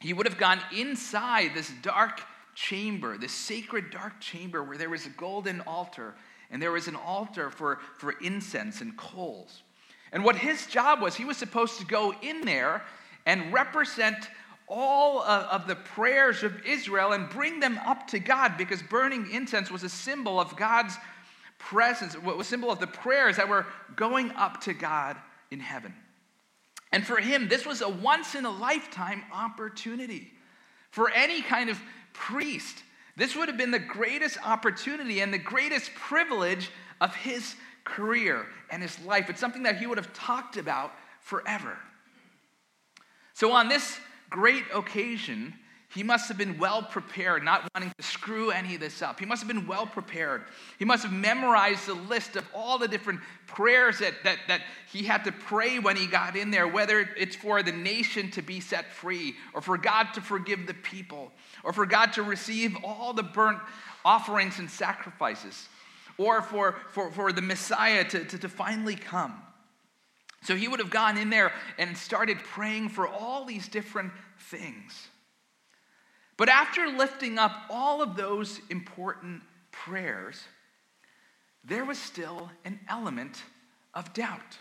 he 0.00 0.12
would 0.12 0.26
have 0.26 0.38
gone 0.38 0.60
inside 0.76 1.52
this 1.54 1.70
dark 1.82 2.22
chamber, 2.54 3.16
this 3.16 3.32
sacred 3.32 3.90
dark 3.90 4.18
chamber 4.20 4.62
where 4.62 4.78
there 4.78 4.90
was 4.90 5.06
a 5.06 5.10
golden 5.10 5.60
altar 5.62 6.14
and 6.50 6.60
there 6.60 6.72
was 6.72 6.88
an 6.88 6.96
altar 6.96 7.50
for, 7.50 7.78
for 7.96 8.12
incense 8.20 8.80
and 8.80 8.96
coals. 8.96 9.62
And 10.12 10.24
what 10.24 10.36
his 10.36 10.66
job 10.66 11.00
was, 11.00 11.14
he 11.14 11.24
was 11.24 11.36
supposed 11.36 11.78
to 11.78 11.86
go 11.86 12.12
in 12.22 12.40
there 12.40 12.82
and 13.26 13.52
represent 13.52 14.28
all 14.66 15.20
of, 15.22 15.66
the 15.66 15.74
prayers 15.74 16.42
of 16.42 16.64
Israel 16.64 17.12
and 17.12 17.28
bring 17.28 17.60
them 17.60 17.78
up 17.78 18.06
to 18.08 18.18
God 18.18 18.56
because 18.56 18.82
burning 18.82 19.30
incense 19.30 19.70
was 19.70 19.82
a 19.82 19.88
symbol 19.88 20.40
of 20.40 20.56
God's 20.56 20.96
presence, 21.58 22.16
was 22.16 22.46
a 22.46 22.48
symbol 22.48 22.70
of 22.70 22.78
the 22.78 22.86
prayers 22.86 23.36
that 23.36 23.48
were 23.48 23.66
going 23.96 24.30
up 24.32 24.60
to 24.62 24.72
God 24.72 25.16
in 25.50 25.60
heaven. 25.60 25.92
And 26.92 27.06
for 27.06 27.18
him, 27.18 27.48
this 27.48 27.64
was 27.64 27.82
a 27.82 27.88
once 27.88 28.34
in 28.34 28.44
a 28.44 28.50
lifetime 28.50 29.22
opportunity. 29.32 30.32
For 30.90 31.10
any 31.10 31.40
kind 31.40 31.70
of 31.70 31.80
priest, 32.12 32.82
this 33.16 33.36
would 33.36 33.48
have 33.48 33.56
been 33.56 33.70
the 33.70 33.78
greatest 33.78 34.38
opportunity 34.44 35.20
and 35.20 35.32
the 35.32 35.38
greatest 35.38 35.94
privilege 35.94 36.70
of 37.00 37.14
his 37.14 37.54
career 37.84 38.46
and 38.70 38.82
his 38.82 38.98
life. 39.00 39.30
It's 39.30 39.40
something 39.40 39.62
that 39.64 39.76
he 39.76 39.86
would 39.86 39.98
have 39.98 40.12
talked 40.12 40.56
about 40.56 40.92
forever. 41.20 41.78
So, 43.34 43.52
on 43.52 43.68
this 43.68 43.98
great 44.28 44.64
occasion, 44.74 45.54
he 45.92 46.04
must 46.04 46.28
have 46.28 46.38
been 46.38 46.56
well 46.56 46.82
prepared, 46.84 47.42
not 47.42 47.68
wanting 47.74 47.92
to 47.98 48.02
screw 48.04 48.52
any 48.52 48.76
of 48.76 48.80
this 48.80 49.02
up. 49.02 49.18
He 49.18 49.26
must 49.26 49.42
have 49.42 49.48
been 49.48 49.66
well 49.66 49.86
prepared. 49.86 50.44
He 50.78 50.84
must 50.84 51.02
have 51.02 51.12
memorized 51.12 51.86
the 51.86 51.94
list 51.94 52.36
of 52.36 52.46
all 52.54 52.78
the 52.78 52.86
different 52.86 53.20
prayers 53.48 53.98
that, 53.98 54.14
that, 54.22 54.38
that 54.46 54.60
he 54.92 55.02
had 55.02 55.24
to 55.24 55.32
pray 55.32 55.80
when 55.80 55.96
he 55.96 56.06
got 56.06 56.36
in 56.36 56.52
there, 56.52 56.68
whether 56.68 57.00
it's 57.16 57.34
for 57.34 57.64
the 57.64 57.72
nation 57.72 58.30
to 58.30 58.42
be 58.42 58.60
set 58.60 58.92
free, 58.92 59.34
or 59.52 59.60
for 59.60 59.76
God 59.76 60.14
to 60.14 60.20
forgive 60.20 60.68
the 60.68 60.74
people, 60.74 61.32
or 61.64 61.72
for 61.72 61.86
God 61.86 62.12
to 62.12 62.22
receive 62.22 62.76
all 62.84 63.12
the 63.12 63.24
burnt 63.24 63.58
offerings 64.04 64.60
and 64.60 64.70
sacrifices, 64.70 65.68
or 66.18 66.40
for, 66.40 66.76
for, 66.92 67.10
for 67.10 67.32
the 67.32 67.42
Messiah 67.42 68.04
to, 68.04 68.24
to, 68.26 68.38
to 68.38 68.48
finally 68.48 68.94
come. 68.94 69.42
So 70.44 70.54
he 70.54 70.68
would 70.68 70.78
have 70.78 70.90
gone 70.90 71.18
in 71.18 71.30
there 71.30 71.52
and 71.78 71.96
started 71.96 72.38
praying 72.38 72.90
for 72.90 73.08
all 73.08 73.44
these 73.44 73.66
different 73.66 74.12
things. 74.38 75.09
But 76.40 76.48
after 76.48 76.88
lifting 76.88 77.38
up 77.38 77.52
all 77.68 78.00
of 78.00 78.16
those 78.16 78.62
important 78.70 79.42
prayers, 79.72 80.42
there 81.62 81.84
was 81.84 81.98
still 81.98 82.50
an 82.64 82.80
element 82.88 83.42
of 83.92 84.14
doubt. 84.14 84.56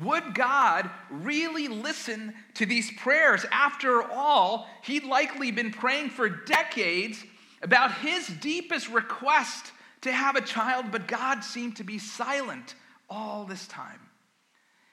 Would 0.00 0.34
God 0.34 0.88
really 1.10 1.68
listen 1.68 2.32
to 2.54 2.64
these 2.64 2.90
prayers? 2.92 3.44
After 3.52 4.02
all, 4.02 4.66
he'd 4.82 5.04
likely 5.04 5.50
been 5.50 5.72
praying 5.72 6.08
for 6.08 6.30
decades 6.30 7.22
about 7.60 7.92
his 7.92 8.26
deepest 8.26 8.88
request 8.88 9.72
to 10.00 10.10
have 10.10 10.36
a 10.36 10.40
child, 10.40 10.86
but 10.90 11.06
God 11.06 11.44
seemed 11.44 11.76
to 11.76 11.84
be 11.84 11.98
silent 11.98 12.76
all 13.10 13.44
this 13.44 13.66
time. 13.66 14.00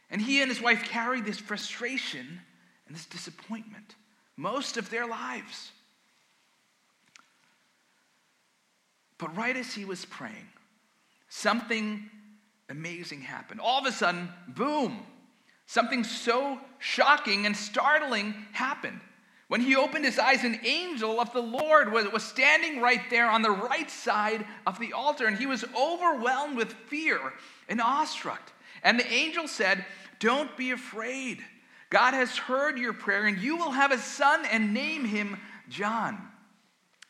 And 0.09 0.21
he 0.21 0.41
and 0.41 0.51
his 0.51 0.61
wife 0.61 0.83
carried 0.83 1.23
this 1.23 1.39
frustration 1.39 2.41
and 2.85 2.93
this 2.93 3.05
disappointment 3.05 3.95
most 4.37 4.77
of 4.77 4.89
their 4.89 5.07
lives. 5.07 5.71
But 9.17 9.35
right 9.37 9.55
as 9.55 9.73
he 9.73 9.85
was 9.85 10.05
praying, 10.05 10.47
something 11.29 12.09
amazing 12.69 13.21
happened. 13.21 13.61
All 13.61 13.79
of 13.79 13.85
a 13.85 13.91
sudden, 13.91 14.29
boom, 14.47 14.99
something 15.65 16.03
so 16.03 16.59
shocking 16.79 17.45
and 17.45 17.55
startling 17.55 18.33
happened. 18.51 18.99
When 19.47 19.61
he 19.61 19.75
opened 19.75 20.05
his 20.05 20.17
eyes, 20.17 20.43
an 20.43 20.59
angel 20.65 21.19
of 21.19 21.31
the 21.31 21.41
Lord 21.41 21.91
was, 21.91 22.23
standing 22.23 22.81
right 22.81 23.01
there 23.09 23.29
on 23.29 23.43
the 23.43 23.51
right 23.51 23.89
side 23.89 24.45
of 24.65 24.79
the 24.79 24.93
altar, 24.93 25.27
and 25.27 25.37
he 25.37 25.45
was 25.45 25.63
overwhelmed 25.77 26.57
with 26.57 26.73
fear 26.73 27.19
and 27.69 27.79
awestruck. 27.79 28.51
And 28.83 28.99
the 28.99 29.11
angel 29.11 29.47
said, 29.47 29.85
Don't 30.19 30.55
be 30.57 30.71
afraid. 30.71 31.43
God 31.93 32.15
has 32.15 32.35
heard 32.35 32.79
your 32.79 32.91
prayer, 32.91 33.27
and 33.27 33.37
you 33.37 33.55
will 33.55 33.69
have 33.69 33.91
a 33.91 33.99
son 33.99 34.45
and 34.51 34.73
name 34.73 35.05
him 35.05 35.37
John. 35.69 36.19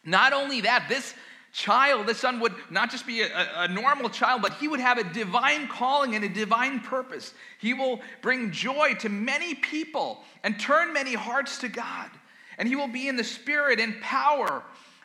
Not 0.04 0.34
only 0.34 0.60
that, 0.60 0.88
this 0.90 1.14
child, 1.54 2.06
this 2.06 2.18
son 2.18 2.42
would 2.42 2.54
not 2.70 2.92
just 2.92 3.08
be 3.08 3.22
a, 3.22 3.30
a, 3.56 3.68
normal 3.70 4.10
child, 4.10 4.42
but 4.42 4.56
he 4.56 4.68
would 4.68 4.82
have 4.82 4.98
a 4.98 5.06
divine 5.06 5.70
calling 5.70 6.16
and 6.16 6.26
a 6.26 6.28
divine 6.28 6.82
purpose. 6.82 7.34
He 7.60 7.74
will 7.74 8.02
bring 8.22 8.52
joy 8.52 8.96
to 8.96 9.08
many 9.08 9.56
people 9.56 10.22
and 10.44 10.60
turn 10.60 10.92
many 10.92 11.14
hearts 11.14 11.60
to 11.60 11.70
God. 11.70 12.10
And 12.58 12.68
he 12.68 12.76
will 12.76 12.90
be 12.90 13.08
in 13.08 13.16
the 13.16 13.24
spirit 13.24 13.80
and 13.80 14.02
power 14.02 14.64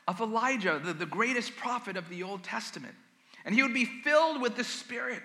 of 0.09 0.21
Elijah, 0.21 0.81
the, 0.85 0.93
the 0.93 1.07
greatest 1.07 1.55
prophet 1.55 1.97
of 1.97 2.09
the 2.09 2.25
Old 2.25 2.43
Testament. 2.43 2.97
And 3.45 3.55
he 3.55 3.63
would 3.63 3.75
be 3.75 3.85
filled 3.85 4.43
with 4.43 4.57
the 4.57 4.65
Spirit. 4.65 5.23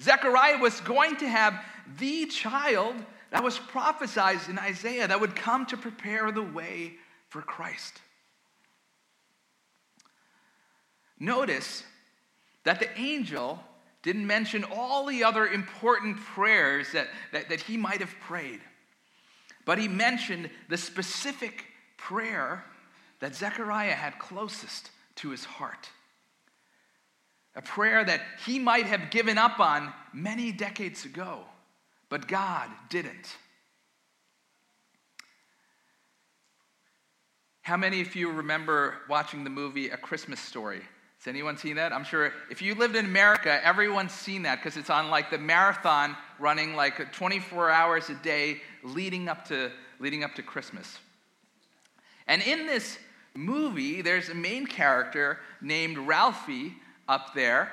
Zechariah 0.00 0.58
was 0.58 0.80
going 0.82 1.16
to 1.16 1.28
have 1.28 1.60
the 1.98 2.26
child 2.26 2.94
that 3.34 3.42
was 3.42 3.58
prophesied 3.58 4.38
in 4.48 4.60
Isaiah 4.60 5.08
that 5.08 5.20
would 5.20 5.34
come 5.34 5.66
to 5.66 5.76
prepare 5.76 6.30
the 6.30 6.40
way 6.40 6.92
for 7.30 7.42
Christ. 7.42 8.00
Notice 11.18 11.82
that 12.62 12.78
the 12.78 12.96
angel 12.96 13.58
didn't 14.04 14.24
mention 14.24 14.62
all 14.62 15.06
the 15.06 15.24
other 15.24 15.48
important 15.48 16.16
prayers 16.18 16.92
that, 16.92 17.08
that, 17.32 17.48
that 17.48 17.60
he 17.60 17.76
might 17.76 17.98
have 17.98 18.14
prayed, 18.20 18.60
but 19.64 19.78
he 19.78 19.88
mentioned 19.88 20.48
the 20.68 20.78
specific 20.78 21.64
prayer 21.96 22.64
that 23.18 23.34
Zechariah 23.34 23.94
had 23.94 24.16
closest 24.20 24.92
to 25.16 25.30
his 25.30 25.44
heart. 25.44 25.90
A 27.56 27.62
prayer 27.62 28.04
that 28.04 28.20
he 28.46 28.60
might 28.60 28.86
have 28.86 29.10
given 29.10 29.38
up 29.38 29.58
on 29.58 29.92
many 30.12 30.52
decades 30.52 31.04
ago 31.04 31.46
but 32.14 32.28
God 32.28 32.70
didn't. 32.90 33.36
How 37.62 37.76
many 37.76 38.02
of 38.02 38.14
you 38.14 38.30
remember 38.30 38.98
watching 39.08 39.42
the 39.42 39.50
movie 39.50 39.88
A 39.88 39.96
Christmas 39.96 40.38
Story? 40.38 40.80
Has 41.18 41.26
anyone 41.26 41.56
seen 41.56 41.74
that? 41.74 41.92
I'm 41.92 42.04
sure 42.04 42.32
if 42.52 42.62
you 42.62 42.76
lived 42.76 42.94
in 42.94 43.04
America, 43.04 43.58
everyone's 43.66 44.12
seen 44.12 44.42
that 44.42 44.62
because 44.62 44.76
it's 44.76 44.90
on 44.90 45.10
like 45.10 45.28
the 45.32 45.38
marathon 45.38 46.16
running 46.38 46.76
like 46.76 47.12
24 47.12 47.68
hours 47.68 48.08
a 48.10 48.14
day 48.14 48.60
leading 48.84 49.28
up 49.28 49.44
to 49.48 49.72
leading 49.98 50.22
up 50.22 50.36
to 50.36 50.42
Christmas. 50.44 51.00
And 52.28 52.42
in 52.42 52.68
this 52.68 52.96
movie, 53.34 54.02
there's 54.02 54.28
a 54.28 54.36
main 54.36 54.68
character 54.68 55.40
named 55.60 55.98
Ralphie 55.98 56.74
up 57.08 57.34
there, 57.34 57.72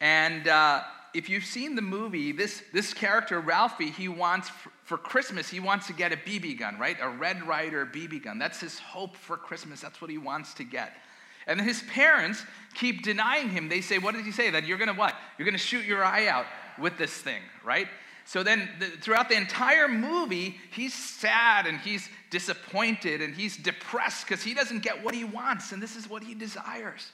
and 0.00 0.46
uh, 0.46 0.84
if 1.14 1.28
you've 1.28 1.44
seen 1.44 1.74
the 1.74 1.82
movie, 1.82 2.32
this, 2.32 2.62
this 2.72 2.94
character, 2.94 3.40
Ralphie, 3.40 3.90
he 3.90 4.08
wants, 4.08 4.50
for, 4.84 4.96
Christmas, 4.96 5.48
he 5.48 5.60
wants 5.60 5.86
to 5.88 5.92
get 5.92 6.12
a 6.12 6.16
BB 6.16 6.58
gun, 6.58 6.78
right? 6.78 6.96
A 7.00 7.08
Red 7.08 7.46
Ryder 7.46 7.86
BB 7.86 8.24
gun. 8.24 8.38
That's 8.38 8.60
his 8.60 8.78
hope 8.78 9.16
for 9.16 9.36
Christmas. 9.36 9.80
That's 9.80 10.00
what 10.00 10.10
he 10.10 10.18
wants 10.18 10.54
to 10.54 10.64
get. 10.64 10.92
And 11.46 11.60
his 11.60 11.82
parents 11.82 12.44
keep 12.74 13.02
denying 13.02 13.48
him. 13.48 13.68
They 13.68 13.80
say, 13.80 13.98
What 13.98 14.14
did 14.14 14.24
he 14.24 14.32
say? 14.32 14.50
That 14.50 14.66
you're 14.66 14.78
going 14.78 14.88
to 14.88 14.94
what? 14.94 15.14
You're 15.38 15.46
going 15.46 15.58
to 15.58 15.58
shoot 15.58 15.84
your 15.84 16.04
eye 16.04 16.28
out 16.28 16.46
with 16.78 16.96
this 16.98 17.12
thing, 17.12 17.42
right? 17.64 17.88
So 18.24 18.42
then, 18.42 18.68
the, 18.78 18.86
throughout 18.86 19.28
the 19.28 19.36
entire 19.36 19.88
movie, 19.88 20.58
he's 20.70 20.94
sad 20.94 21.66
and 21.66 21.78
he's 21.78 22.08
disappointed 22.30 23.22
and 23.22 23.34
he's 23.34 23.56
depressed 23.56 24.28
because 24.28 24.42
he 24.44 24.54
doesn't 24.54 24.84
get 24.84 25.02
what 25.02 25.14
he 25.14 25.24
wants, 25.24 25.72
and 25.72 25.82
this 25.82 25.96
is 25.96 26.08
what 26.08 26.22
he 26.22 26.34
desires. 26.34 27.10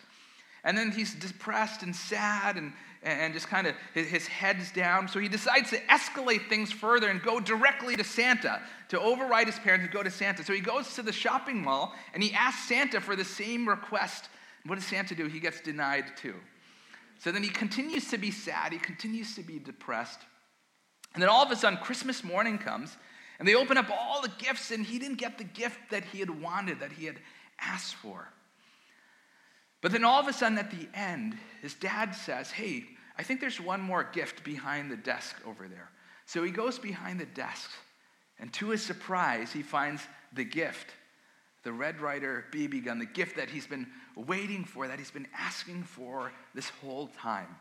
And 0.64 0.76
then 0.76 0.90
he's 0.90 1.14
depressed 1.14 1.82
and 1.82 1.94
sad 1.94 2.56
and, 2.56 2.72
and 3.06 3.32
just 3.32 3.48
kind 3.48 3.68
of 3.68 3.76
his 3.94 4.26
head's 4.26 4.72
down. 4.72 5.06
So 5.06 5.20
he 5.20 5.28
decides 5.28 5.70
to 5.70 5.78
escalate 5.86 6.48
things 6.48 6.72
further 6.72 7.08
and 7.08 7.22
go 7.22 7.38
directly 7.38 7.96
to 7.96 8.02
Santa, 8.02 8.60
to 8.88 9.00
override 9.00 9.46
his 9.46 9.58
parents 9.60 9.84
and 9.84 9.92
go 9.92 10.02
to 10.02 10.10
Santa. 10.10 10.44
So 10.44 10.52
he 10.52 10.60
goes 10.60 10.94
to 10.94 11.02
the 11.02 11.12
shopping 11.12 11.62
mall 11.62 11.94
and 12.12 12.22
he 12.22 12.32
asks 12.32 12.68
Santa 12.68 13.00
for 13.00 13.14
the 13.14 13.24
same 13.24 13.68
request. 13.68 14.28
What 14.66 14.74
does 14.74 14.84
Santa 14.84 15.14
do? 15.14 15.26
He 15.26 15.38
gets 15.38 15.60
denied 15.60 16.16
too. 16.16 16.34
So 17.20 17.30
then 17.30 17.44
he 17.44 17.48
continues 17.48 18.10
to 18.10 18.18
be 18.18 18.30
sad, 18.30 18.72
he 18.72 18.78
continues 18.78 19.36
to 19.36 19.42
be 19.42 19.58
depressed. 19.58 20.20
And 21.14 21.22
then 21.22 21.30
all 21.30 21.44
of 21.44 21.50
a 21.50 21.56
sudden, 21.56 21.78
Christmas 21.78 22.22
morning 22.22 22.58
comes, 22.58 22.94
and 23.38 23.48
they 23.48 23.54
open 23.54 23.78
up 23.78 23.88
all 23.90 24.20
the 24.20 24.32
gifts, 24.36 24.70
and 24.70 24.84
he 24.84 24.98
didn't 24.98 25.16
get 25.16 25.38
the 25.38 25.44
gift 25.44 25.78
that 25.90 26.04
he 26.04 26.18
had 26.18 26.42
wanted, 26.42 26.80
that 26.80 26.92
he 26.92 27.06
had 27.06 27.16
asked 27.58 27.94
for. 27.94 28.28
But 29.80 29.92
then 29.92 30.04
all 30.04 30.20
of 30.20 30.28
a 30.28 30.32
sudden, 30.34 30.58
at 30.58 30.70
the 30.70 30.88
end, 30.92 31.38
his 31.62 31.72
dad 31.72 32.14
says, 32.14 32.50
Hey, 32.50 32.84
I 33.18 33.22
think 33.22 33.40
there's 33.40 33.60
one 33.60 33.80
more 33.80 34.04
gift 34.04 34.44
behind 34.44 34.90
the 34.90 34.96
desk 34.96 35.36
over 35.46 35.68
there. 35.68 35.90
So 36.26 36.42
he 36.42 36.50
goes 36.50 36.78
behind 36.78 37.20
the 37.20 37.26
desk, 37.26 37.70
and 38.38 38.52
to 38.54 38.70
his 38.70 38.82
surprise, 38.82 39.52
he 39.52 39.62
finds 39.62 40.02
the 40.32 40.44
gift 40.44 40.88
the 41.66 41.72
Red 41.72 42.00
Ryder 42.00 42.44
BB 42.52 42.84
gun, 42.84 43.00
the 43.00 43.06
gift 43.06 43.34
that 43.34 43.50
he's 43.50 43.66
been 43.66 43.88
waiting 44.14 44.64
for, 44.64 44.86
that 44.86 45.00
he's 45.00 45.10
been 45.10 45.26
asking 45.36 45.82
for 45.82 46.30
this 46.54 46.68
whole 46.68 47.08
time. 47.20 47.56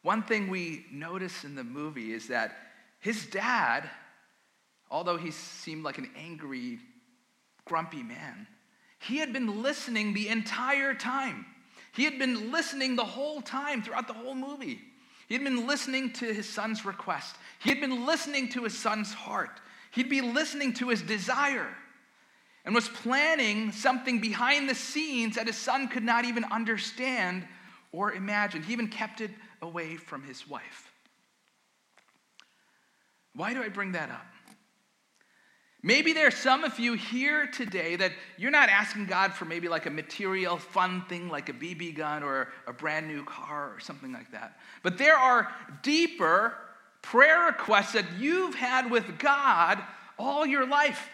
One 0.00 0.22
thing 0.22 0.48
we 0.48 0.86
notice 0.90 1.44
in 1.44 1.54
the 1.54 1.62
movie 1.62 2.14
is 2.14 2.28
that 2.28 2.56
his 2.98 3.26
dad, 3.26 3.90
although 4.90 5.18
he 5.18 5.32
seemed 5.32 5.84
like 5.84 5.98
an 5.98 6.10
angry, 6.16 6.78
grumpy 7.66 8.02
man, 8.02 8.46
he 8.98 9.18
had 9.18 9.34
been 9.34 9.62
listening 9.62 10.14
the 10.14 10.28
entire 10.28 10.94
time. 10.94 11.44
He 11.94 12.04
had 12.04 12.18
been 12.18 12.50
listening 12.50 12.96
the 12.96 13.04
whole 13.04 13.40
time 13.40 13.82
throughout 13.82 14.08
the 14.08 14.14
whole 14.14 14.34
movie. 14.34 14.80
He 15.28 15.34
had 15.34 15.44
been 15.44 15.66
listening 15.66 16.12
to 16.14 16.32
his 16.32 16.48
son's 16.48 16.84
request. 16.84 17.36
He 17.60 17.70
had 17.70 17.80
been 17.80 18.04
listening 18.04 18.48
to 18.50 18.64
his 18.64 18.76
son's 18.76 19.12
heart. 19.12 19.60
He'd 19.92 20.08
be 20.08 20.20
listening 20.20 20.72
to 20.74 20.88
his 20.88 21.02
desire 21.02 21.68
and 22.64 22.74
was 22.74 22.88
planning 22.88 23.70
something 23.72 24.20
behind 24.20 24.68
the 24.68 24.74
scenes 24.74 25.36
that 25.36 25.46
his 25.46 25.56
son 25.56 25.88
could 25.88 26.02
not 26.02 26.24
even 26.24 26.44
understand 26.44 27.46
or 27.92 28.12
imagine. 28.12 28.62
He 28.62 28.72
even 28.72 28.88
kept 28.88 29.20
it 29.20 29.30
away 29.62 29.96
from 29.96 30.24
his 30.24 30.48
wife. 30.48 30.92
Why 33.34 33.54
do 33.54 33.62
I 33.62 33.68
bring 33.68 33.92
that 33.92 34.10
up? 34.10 34.26
Maybe 35.86 36.14
there 36.14 36.26
are 36.26 36.30
some 36.30 36.64
of 36.64 36.78
you 36.78 36.94
here 36.94 37.46
today 37.46 37.94
that 37.96 38.12
you're 38.38 38.50
not 38.50 38.70
asking 38.70 39.04
God 39.04 39.34
for 39.34 39.44
maybe 39.44 39.68
like 39.68 39.84
a 39.84 39.90
material 39.90 40.56
fun 40.56 41.04
thing 41.10 41.28
like 41.28 41.50
a 41.50 41.52
BB 41.52 41.94
gun 41.94 42.22
or 42.22 42.48
a 42.66 42.72
brand 42.72 43.06
new 43.06 43.22
car 43.22 43.70
or 43.74 43.80
something 43.80 44.10
like 44.10 44.32
that. 44.32 44.58
But 44.82 44.96
there 44.96 45.18
are 45.18 45.52
deeper 45.82 46.54
prayer 47.02 47.48
requests 47.48 47.92
that 47.92 48.06
you've 48.18 48.54
had 48.54 48.90
with 48.90 49.18
God 49.18 49.78
all 50.18 50.46
your 50.46 50.66
life. 50.66 51.06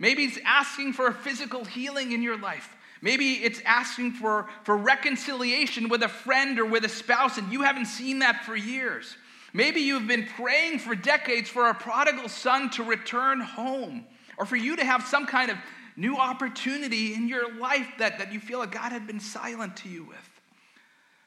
Maybe 0.00 0.24
it's 0.24 0.40
asking 0.44 0.94
for 0.94 1.06
a 1.06 1.14
physical 1.14 1.64
healing 1.64 2.10
in 2.10 2.22
your 2.22 2.38
life. 2.38 2.68
Maybe 3.02 3.34
it's 3.34 3.60
asking 3.64 4.14
for, 4.14 4.48
for 4.64 4.76
reconciliation 4.76 5.88
with 5.88 6.02
a 6.02 6.08
friend 6.08 6.58
or 6.58 6.66
with 6.66 6.84
a 6.84 6.88
spouse, 6.88 7.38
and 7.38 7.52
you 7.52 7.62
haven't 7.62 7.86
seen 7.86 8.18
that 8.18 8.44
for 8.44 8.56
years. 8.56 9.16
Maybe 9.56 9.80
you've 9.80 10.06
been 10.06 10.26
praying 10.26 10.80
for 10.80 10.94
decades 10.94 11.48
for 11.48 11.70
a 11.70 11.74
prodigal 11.74 12.28
son 12.28 12.68
to 12.72 12.82
return 12.82 13.40
home, 13.40 14.04
or 14.36 14.44
for 14.44 14.56
you 14.56 14.76
to 14.76 14.84
have 14.84 15.06
some 15.06 15.24
kind 15.24 15.50
of 15.50 15.56
new 15.96 16.18
opportunity 16.18 17.14
in 17.14 17.26
your 17.26 17.56
life 17.56 17.88
that, 17.98 18.18
that 18.18 18.34
you 18.34 18.38
feel 18.38 18.66
God 18.66 18.92
had 18.92 19.06
been 19.06 19.18
silent 19.18 19.74
to 19.78 19.88
you 19.88 20.04
with. 20.04 20.30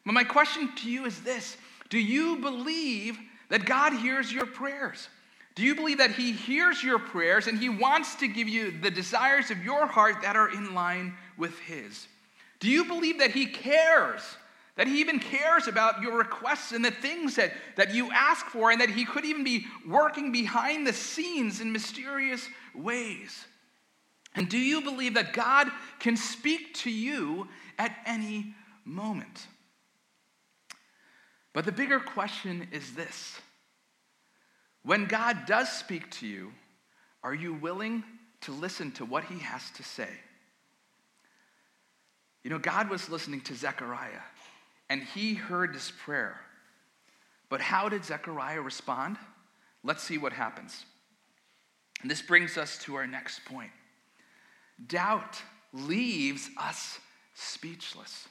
But 0.05 0.11
my 0.11 0.23
question 0.23 0.69
to 0.75 0.91
you 0.91 1.05
is 1.05 1.21
this 1.21 1.57
Do 1.89 1.97
you 1.97 2.35
believe 2.35 3.17
that 3.49 3.65
God 3.65 3.93
hears 3.93 4.31
your 4.31 4.45
prayers? 4.45 5.07
Do 5.55 5.63
you 5.63 5.73
believe 5.73 5.97
that 5.97 6.11
He 6.11 6.31
hears 6.31 6.83
your 6.83 6.99
prayers 6.99 7.47
and 7.47 7.57
He 7.57 7.69
wants 7.69 8.13
to 8.17 8.27
give 8.27 8.47
you 8.47 8.69
the 8.79 8.91
desires 8.91 9.49
of 9.49 9.63
your 9.63 9.87
heart 9.87 10.21
that 10.21 10.35
are 10.35 10.51
in 10.51 10.75
line 10.75 11.15
with 11.35 11.57
His? 11.61 12.07
Do 12.59 12.69
you 12.69 12.85
believe 12.85 13.17
that 13.17 13.31
He 13.31 13.47
cares 13.47 14.21
that 14.79 14.87
he 14.87 15.01
even 15.01 15.19
cares 15.19 15.67
about 15.67 16.01
your 16.01 16.17
requests 16.17 16.71
and 16.71 16.85
the 16.85 16.89
things 16.89 17.35
that, 17.35 17.51
that 17.75 17.93
you 17.93 18.09
ask 18.13 18.45
for, 18.45 18.71
and 18.71 18.79
that 18.79 18.89
he 18.89 19.03
could 19.03 19.25
even 19.25 19.43
be 19.43 19.65
working 19.85 20.31
behind 20.31 20.87
the 20.87 20.93
scenes 20.93 21.59
in 21.59 21.73
mysterious 21.73 22.47
ways. 22.73 23.43
And 24.35 24.47
do 24.47 24.57
you 24.57 24.79
believe 24.79 25.15
that 25.15 25.33
God 25.33 25.67
can 25.99 26.15
speak 26.15 26.75
to 26.75 26.89
you 26.89 27.49
at 27.77 27.93
any 28.05 28.53
moment? 28.85 29.47
But 31.51 31.65
the 31.65 31.73
bigger 31.73 31.99
question 31.99 32.69
is 32.71 32.93
this 32.93 33.37
when 34.83 35.07
God 35.07 35.39
does 35.45 35.69
speak 35.69 36.09
to 36.11 36.25
you, 36.25 36.53
are 37.21 37.35
you 37.35 37.53
willing 37.53 38.01
to 38.43 38.53
listen 38.53 38.93
to 38.93 39.03
what 39.03 39.25
he 39.25 39.39
has 39.39 39.71
to 39.71 39.83
say? 39.83 40.07
You 42.45 42.49
know, 42.49 42.59
God 42.59 42.89
was 42.89 43.09
listening 43.09 43.41
to 43.41 43.55
Zechariah 43.55 44.21
and 44.89 45.03
he 45.03 45.35
heard 45.35 45.73
this 45.73 45.91
prayer. 45.91 46.39
But 47.49 47.61
how 47.61 47.89
did 47.89 48.05
Zechariah 48.05 48.61
respond? 48.61 49.17
Let's 49.83 50.03
see 50.03 50.17
what 50.17 50.33
happens. 50.33 50.85
And 52.01 52.09
this 52.09 52.21
brings 52.21 52.57
us 52.57 52.77
to 52.83 52.95
our 52.95 53.07
next 53.07 53.45
point. 53.45 53.71
Doubt 54.87 55.41
leaves 55.73 56.49
us 56.57 56.99
speechless. 57.33 58.27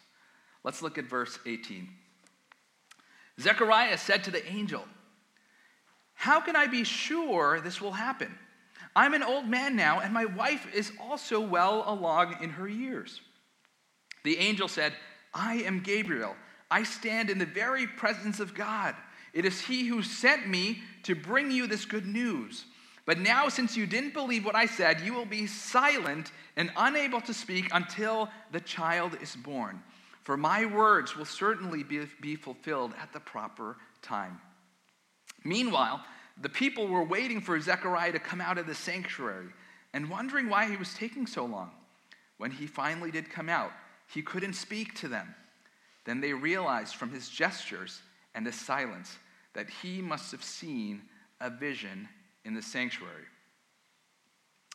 Let's 0.65 0.83
look 0.83 0.99
at 0.99 1.05
verse 1.05 1.39
18. 1.47 1.89
Zechariah 3.41 3.99
said 3.99 4.25
to 4.25 4.31
the 4.31 4.47
angel, 4.51 4.85
How 6.15 6.41
can 6.41 6.57
I 6.57 6.67
be 6.67 6.85
sure 6.85 7.61
this 7.61 7.81
will 7.81 7.93
happen? 7.93 8.37
I'm 8.97 9.15
an 9.15 9.23
old 9.23 9.47
man 9.47 9.77
now, 9.77 10.01
and 10.01 10.13
my 10.13 10.25
wife 10.25 10.67
is 10.75 10.93
also 11.01 11.41
well 11.41 11.85
along 11.87 12.37
in 12.43 12.51
her 12.51 12.67
years. 12.69 13.21
The 14.25 14.39
angel 14.39 14.67
said, 14.67 14.93
I 15.33 15.57
am 15.57 15.81
Gabriel 15.81 16.35
I 16.71 16.83
stand 16.83 17.31
in 17.31 17.39
the 17.39 17.47
very 17.47 17.87
presence 17.87 18.41
of 18.41 18.55
God. 18.55 18.95
It 19.33 19.45
is 19.45 19.61
He 19.61 19.87
who 19.87 20.03
sent 20.03 20.49
me 20.49 20.83
to 21.05 21.15
bring 21.15 21.51
you 21.51 21.67
this 21.67 21.85
good 21.85 22.07
news. 22.07 22.65
But 23.07 23.19
now, 23.19 23.49
since 23.49 23.77
you 23.77 23.87
didn't 23.87 24.13
believe 24.13 24.45
what 24.45 24.55
I 24.55 24.67
said, 24.67 25.01
you 25.01 25.15
will 25.15 25.25
be 25.25 25.47
silent 25.47 26.31
and 26.57 26.71
unable 26.77 27.23
to 27.23 27.33
speak 27.33 27.71
until 27.73 28.29
the 28.53 28.61
child 28.61 29.17
is 29.23 29.35
born. 29.35 29.83
For 30.21 30.37
my 30.37 30.67
words 30.67 31.17
will 31.17 31.25
certainly 31.25 31.83
be, 31.83 32.07
be 32.21 32.37
fulfilled 32.37 32.93
at 33.01 33.15
the 33.15 33.21
proper 33.21 33.79
time. 34.03 34.39
Meanwhile, 35.43 36.05
the 36.41 36.51
people 36.51 36.87
were 36.87 37.03
waiting 37.03 37.41
for 37.41 37.59
Zechariah 37.59 38.13
to 38.13 38.19
come 38.19 38.43
out 38.43 38.59
of 38.59 38.67
the 38.67 38.75
sanctuary 38.75 39.49
and 39.95 40.11
wondering 40.11 40.51
why 40.51 40.69
he 40.69 40.77
was 40.77 40.93
taking 40.93 41.27
so 41.27 41.47
long. 41.47 41.71
When 42.37 42.51
he 42.51 42.67
finally 42.67 43.11
did 43.11 43.31
come 43.31 43.49
out, 43.49 43.73
he 44.07 44.21
couldn't 44.21 44.53
speak 44.53 44.95
to 44.97 45.09
them. 45.09 45.35
Then 46.09 46.23
they 46.23 46.33
realized 46.33 46.95
from 46.95 47.11
his 47.11 47.29
gestures 47.29 48.01
and 48.35 48.47
his 48.47 48.55
silence 48.55 49.19
that 49.53 49.69
he 49.69 50.01
must 50.01 50.33
have 50.33 50.43
seen 50.43 51.03
a 51.39 51.51
vision 51.51 52.09
in 52.47 52.55
the 52.55 52.63
sanctuary. 52.63 53.27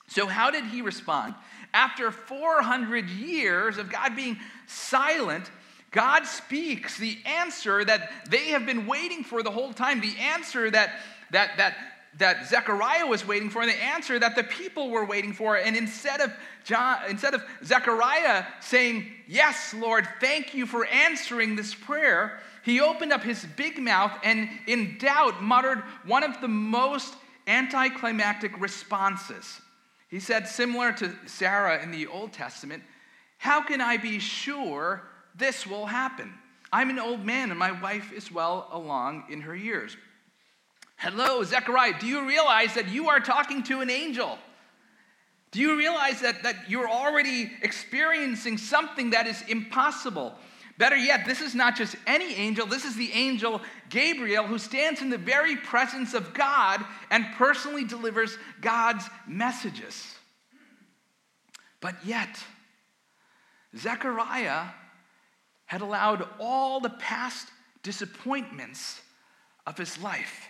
So, 0.09 0.27
how 0.27 0.51
did 0.51 0.65
he 0.65 0.83
respond? 0.83 1.33
After 1.73 2.11
400 2.11 3.09
years 3.09 3.79
of 3.79 3.91
God 3.91 4.15
being 4.15 4.37
silent, 4.67 5.49
God 5.89 6.27
speaks 6.27 6.99
the 6.99 7.17
answer 7.25 7.83
that 7.83 8.11
they 8.29 8.49
have 8.49 8.67
been 8.67 8.85
waiting 8.85 9.23
for 9.23 9.41
the 9.41 9.49
whole 9.49 9.73
time, 9.73 10.01
the 10.01 10.15
answer 10.19 10.69
that, 10.69 10.99
that, 11.31 11.57
that 11.57 11.75
that 12.17 12.47
Zechariah 12.47 13.07
was 13.07 13.25
waiting 13.25 13.49
for 13.49 13.61
and 13.61 13.71
the 13.71 13.83
answer 13.83 14.19
that 14.19 14.35
the 14.35 14.43
people 14.43 14.89
were 14.89 15.05
waiting 15.05 15.33
for. 15.33 15.57
And 15.57 15.75
instead 15.75 16.21
of, 16.21 16.31
John, 16.63 16.99
instead 17.09 17.33
of 17.33 17.43
Zechariah 17.63 18.45
saying, 18.61 19.07
Yes, 19.27 19.73
Lord, 19.73 20.07
thank 20.19 20.53
you 20.53 20.65
for 20.65 20.85
answering 20.85 21.55
this 21.55 21.73
prayer, 21.73 22.39
he 22.63 22.79
opened 22.79 23.11
up 23.11 23.23
his 23.23 23.45
big 23.57 23.79
mouth 23.79 24.11
and, 24.23 24.49
in 24.67 24.97
doubt, 24.97 25.41
muttered 25.41 25.79
one 26.05 26.23
of 26.23 26.39
the 26.39 26.47
most 26.47 27.13
anticlimactic 27.47 28.59
responses. 28.59 29.59
He 30.09 30.19
said, 30.19 30.47
similar 30.47 30.91
to 30.93 31.11
Sarah 31.25 31.81
in 31.81 31.91
the 31.91 32.07
Old 32.07 32.33
Testament, 32.33 32.83
How 33.37 33.61
can 33.61 33.81
I 33.81 33.97
be 33.97 34.19
sure 34.19 35.01
this 35.35 35.65
will 35.65 35.87
happen? 35.87 36.33
I'm 36.71 36.89
an 36.89 36.99
old 36.99 37.25
man 37.25 37.49
and 37.49 37.59
my 37.59 37.71
wife 37.71 38.11
is 38.13 38.31
well 38.31 38.67
along 38.71 39.25
in 39.29 39.41
her 39.41 39.55
years. 39.55 39.95
Hello, 41.03 41.43
Zechariah, 41.43 41.99
do 41.99 42.07
you 42.07 42.25
realize 42.25 42.75
that 42.75 42.87
you 42.87 43.09
are 43.09 43.19
talking 43.19 43.61
to 43.63 43.81
an 43.81 43.89
angel? 43.89 44.39
Do 45.51 45.59
you 45.59 45.77
realize 45.77 46.21
that, 46.21 46.43
that 46.43 46.69
you're 46.69 46.87
already 46.87 47.51
experiencing 47.61 48.57
something 48.57 49.09
that 49.09 49.27
is 49.27 49.43
impossible? 49.49 50.33
Better 50.77 50.95
yet, 50.95 51.25
this 51.25 51.41
is 51.41 51.53
not 51.53 51.75
just 51.75 51.97
any 52.07 52.33
angel, 52.35 52.65
this 52.65 52.85
is 52.85 52.95
the 52.95 53.11
angel 53.11 53.59
Gabriel 53.89 54.45
who 54.47 54.57
stands 54.57 55.01
in 55.01 55.09
the 55.09 55.17
very 55.17 55.57
presence 55.57 56.13
of 56.13 56.33
God 56.33 56.81
and 57.11 57.25
personally 57.35 57.83
delivers 57.83 58.37
God's 58.61 59.03
messages. 59.27 60.15
But 61.81 61.95
yet, 62.05 62.41
Zechariah 63.75 64.67
had 65.65 65.81
allowed 65.81 66.25
all 66.39 66.79
the 66.79 66.91
past 66.91 67.49
disappointments 67.83 69.01
of 69.67 69.77
his 69.77 70.01
life 70.01 70.47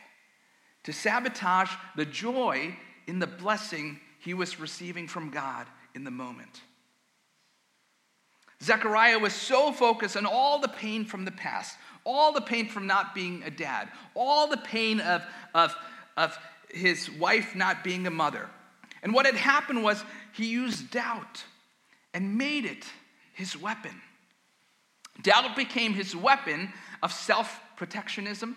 to 0.84 0.94
sabotage 0.94 1.72
the 1.96 2.06
joy 2.06 2.76
in 3.08 3.20
the 3.20 3.28
blessing 3.28 4.00
he 4.20 4.34
was 4.34 4.60
receiving 4.60 5.08
from 5.08 5.30
God 5.30 5.68
in 5.96 6.04
the 6.04 6.12
moment. 6.12 6.62
Zechariah 8.62 9.20
was 9.20 9.34
so 9.34 9.72
focused 9.74 10.16
on 10.16 10.26
all 10.26 10.60
the 10.60 10.70
pain 10.70 11.04
from 11.04 11.26
the 11.26 11.32
past, 11.32 11.78
all 12.06 12.32
the 12.32 12.42
pain 12.42 12.70
from 12.70 12.88
not 12.88 13.14
being 13.14 13.44
a 13.44 13.52
dad, 13.52 13.90
all 14.16 14.48
the 14.48 14.58
pain 14.58 15.02
of, 15.02 15.24
of, 15.54 15.76
of 16.16 16.38
his 16.70 17.12
wife 17.12 17.56
not 17.56 17.84
being 17.84 18.08
a 18.08 18.12
mother. 18.12 18.50
And 19.02 19.14
what 19.14 19.26
had 19.26 19.36
happened 19.36 19.84
was 19.84 20.04
he 20.32 20.48
used 20.48 20.92
doubt 20.92 21.44
and 22.14 22.38
made 22.38 22.66
it 22.66 22.86
his 23.34 23.58
weapon. 23.58 24.02
Doubt 25.22 25.56
became 25.56 25.94
his 25.94 26.16
weapon 26.16 26.72
of 27.02 27.12
self 27.12 27.60
protectionism, 27.76 28.56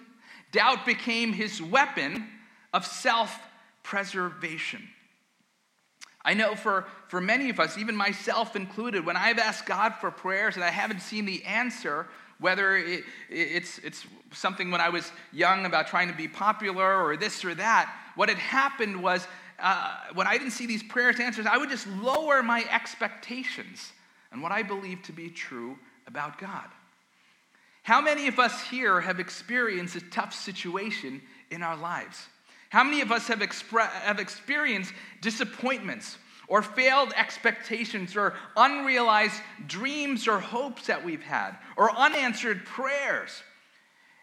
doubt 0.52 0.86
became 0.86 1.32
his 1.32 1.60
weapon 1.60 2.26
of 2.72 2.86
self 2.86 3.38
preservation. 3.82 4.88
I 6.24 6.34
know 6.34 6.56
for, 6.56 6.86
for 7.06 7.20
many 7.20 7.50
of 7.50 7.60
us, 7.60 7.78
even 7.78 7.94
myself 7.94 8.56
included, 8.56 9.06
when 9.06 9.16
I've 9.16 9.38
asked 9.38 9.64
God 9.64 9.94
for 10.00 10.10
prayers 10.10 10.56
and 10.56 10.64
I 10.64 10.70
haven't 10.70 11.00
seen 11.00 11.24
the 11.24 11.44
answer, 11.44 12.08
whether 12.40 12.76
it, 12.76 13.04
it's, 13.30 13.78
it's 13.78 14.04
something 14.32 14.72
when 14.72 14.80
I 14.80 14.88
was 14.88 15.12
young 15.32 15.66
about 15.66 15.86
trying 15.86 16.08
to 16.08 16.14
be 16.14 16.26
popular 16.26 17.04
or 17.04 17.16
this 17.16 17.44
or 17.44 17.54
that, 17.54 17.94
what 18.16 18.28
had 18.28 18.38
happened 18.38 19.00
was 19.00 19.26
uh, 19.60 19.96
when 20.14 20.26
I 20.26 20.36
didn't 20.36 20.50
see 20.50 20.66
these 20.66 20.82
prayers 20.82 21.20
answered, 21.20 21.46
I 21.46 21.58
would 21.58 21.70
just 21.70 21.86
lower 21.86 22.42
my 22.42 22.64
expectations 22.72 23.92
and 24.32 24.42
what 24.42 24.52
I 24.52 24.62
believed 24.62 25.04
to 25.06 25.12
be 25.12 25.30
true 25.30 25.78
about 26.06 26.38
God. 26.38 26.66
How 27.86 28.00
many 28.00 28.26
of 28.26 28.40
us 28.40 28.60
here 28.62 29.00
have 29.00 29.20
experienced 29.20 29.94
a 29.94 30.00
tough 30.00 30.34
situation 30.34 31.22
in 31.52 31.62
our 31.62 31.76
lives? 31.76 32.26
How 32.68 32.82
many 32.82 33.00
of 33.00 33.12
us 33.12 33.28
have, 33.28 33.38
expre- 33.38 33.88
have 33.88 34.18
experienced 34.18 34.92
disappointments 35.20 36.18
or 36.48 36.62
failed 36.62 37.12
expectations 37.14 38.16
or 38.16 38.34
unrealized 38.56 39.40
dreams 39.68 40.26
or 40.26 40.40
hopes 40.40 40.88
that 40.88 41.04
we've 41.04 41.22
had 41.22 41.52
or 41.76 41.96
unanswered 41.96 42.66
prayers? 42.66 43.30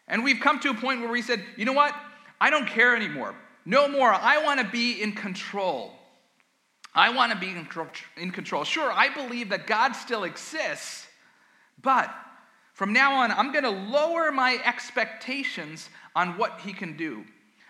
And 0.10 0.26
we've 0.26 0.41
come 0.41 0.60
to 0.60 0.69
a 0.71 0.73
point 0.73 0.99
where 0.99 1.10
we 1.10 1.21
said, 1.21 1.41
you 1.56 1.63
know 1.63 1.71
what? 1.71 1.95
I 2.41 2.49
don't 2.49 2.67
care 2.67 2.97
anymore. 2.97 3.34
No 3.63 3.88
more. 3.88 4.12
I 4.12 4.43
want 4.43 4.60
to 4.60 4.67
be 4.67 5.02
in 5.02 5.13
control. 5.13 5.93
I 6.93 7.12
want 7.12 7.32
to 7.32 7.38
be 7.38 7.56
in 8.17 8.32
control. 8.32 8.65
Sure, 8.65 8.91
I 8.91 9.08
believe 9.08 9.52
that 9.52 9.67
God 9.67 9.93
still 9.93 10.26
exists, 10.26 11.08
but 11.82 12.13
from 12.74 12.92
now 12.92 13.22
on, 13.22 13.32
I'm 13.32 13.52
going 13.52 13.64
to 13.64 13.70
lower 13.70 14.32
my 14.32 14.60
expectations 14.66 15.90
on 16.16 16.38
what 16.38 16.60
He 16.62 16.74
can 16.74 16.98
do. 16.98 17.24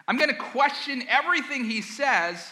I'm 0.08 0.18
going 0.18 0.30
to 0.30 0.36
question 0.36 1.04
everything 1.08 1.63
he 1.63 1.82
says, 1.82 2.52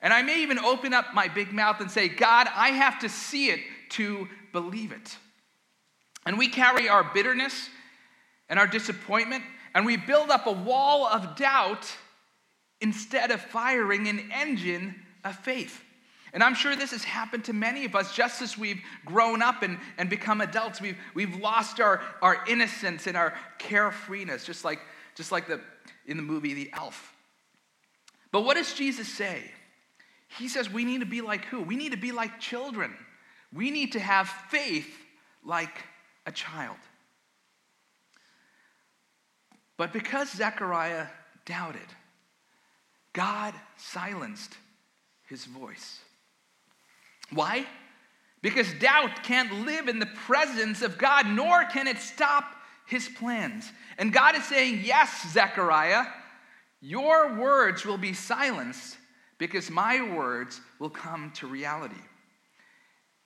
and 0.00 0.12
I 0.12 0.22
may 0.22 0.42
even 0.42 0.58
open 0.58 0.92
up 0.92 1.14
my 1.14 1.28
big 1.28 1.52
mouth 1.52 1.80
and 1.80 1.90
say, 1.90 2.08
God, 2.08 2.48
I 2.54 2.70
have 2.70 3.00
to 3.00 3.08
see 3.08 3.48
it 3.48 3.60
to 3.90 4.28
believe 4.52 4.92
it. 4.92 5.16
And 6.24 6.38
we 6.38 6.48
carry 6.48 6.88
our 6.88 7.04
bitterness 7.14 7.68
and 8.48 8.58
our 8.58 8.66
disappointment, 8.66 9.44
and 9.74 9.86
we 9.86 9.96
build 9.96 10.30
up 10.30 10.46
a 10.46 10.52
wall 10.52 11.06
of 11.06 11.36
doubt 11.36 11.90
instead 12.80 13.30
of 13.30 13.40
firing 13.40 14.08
an 14.08 14.30
engine 14.32 14.94
of 15.24 15.36
faith. 15.36 15.82
And 16.32 16.42
I'm 16.42 16.54
sure 16.54 16.74
this 16.74 16.92
has 16.92 17.04
happened 17.04 17.44
to 17.44 17.52
many 17.52 17.84
of 17.84 17.94
us 17.94 18.14
just 18.14 18.40
as 18.40 18.56
we've 18.56 18.80
grown 19.04 19.42
up 19.42 19.62
and, 19.62 19.78
and 19.98 20.08
become 20.08 20.40
adults. 20.40 20.80
We've, 20.80 20.96
we've 21.14 21.36
lost 21.36 21.78
our, 21.78 22.00
our 22.22 22.42
innocence 22.48 23.06
and 23.06 23.16
our 23.16 23.34
carefreeness, 23.58 24.44
just 24.44 24.64
like, 24.64 24.80
just 25.14 25.30
like 25.30 25.46
the, 25.46 25.60
in 26.06 26.16
the 26.16 26.22
movie 26.22 26.54
The 26.54 26.70
Elf. 26.72 27.14
But 28.30 28.42
what 28.42 28.56
does 28.56 28.72
Jesus 28.72 29.08
say? 29.08 29.42
He 30.38 30.48
says 30.48 30.70
we 30.70 30.86
need 30.86 31.00
to 31.00 31.06
be 31.06 31.20
like 31.20 31.44
who? 31.44 31.60
We 31.60 31.76
need 31.76 31.92
to 31.92 31.98
be 31.98 32.12
like 32.12 32.40
children. 32.40 32.94
We 33.52 33.70
need 33.70 33.92
to 33.92 34.00
have 34.00 34.28
faith 34.48 34.88
like 35.44 35.84
a 36.24 36.32
child. 36.32 36.78
But 39.76 39.92
because 39.92 40.30
Zechariah 40.30 41.08
doubted, 41.44 41.80
God 43.12 43.52
silenced 43.76 44.56
his 45.24 45.44
voice. 45.44 45.98
Why? 47.32 47.66
Because 48.42 48.72
doubt 48.74 49.22
can't 49.22 49.64
live 49.64 49.88
in 49.88 49.98
the 49.98 50.06
presence 50.06 50.82
of 50.82 50.98
God, 50.98 51.26
nor 51.26 51.64
can 51.64 51.86
it 51.86 51.98
stop 51.98 52.44
his 52.86 53.08
plans. 53.08 53.70
And 53.98 54.12
God 54.12 54.34
is 54.36 54.44
saying, 54.44 54.80
Yes, 54.84 55.32
Zechariah, 55.32 56.04
your 56.80 57.34
words 57.36 57.84
will 57.84 57.98
be 57.98 58.12
silenced 58.12 58.96
because 59.38 59.70
my 59.70 60.14
words 60.14 60.60
will 60.78 60.90
come 60.90 61.30
to 61.36 61.46
reality. 61.46 61.94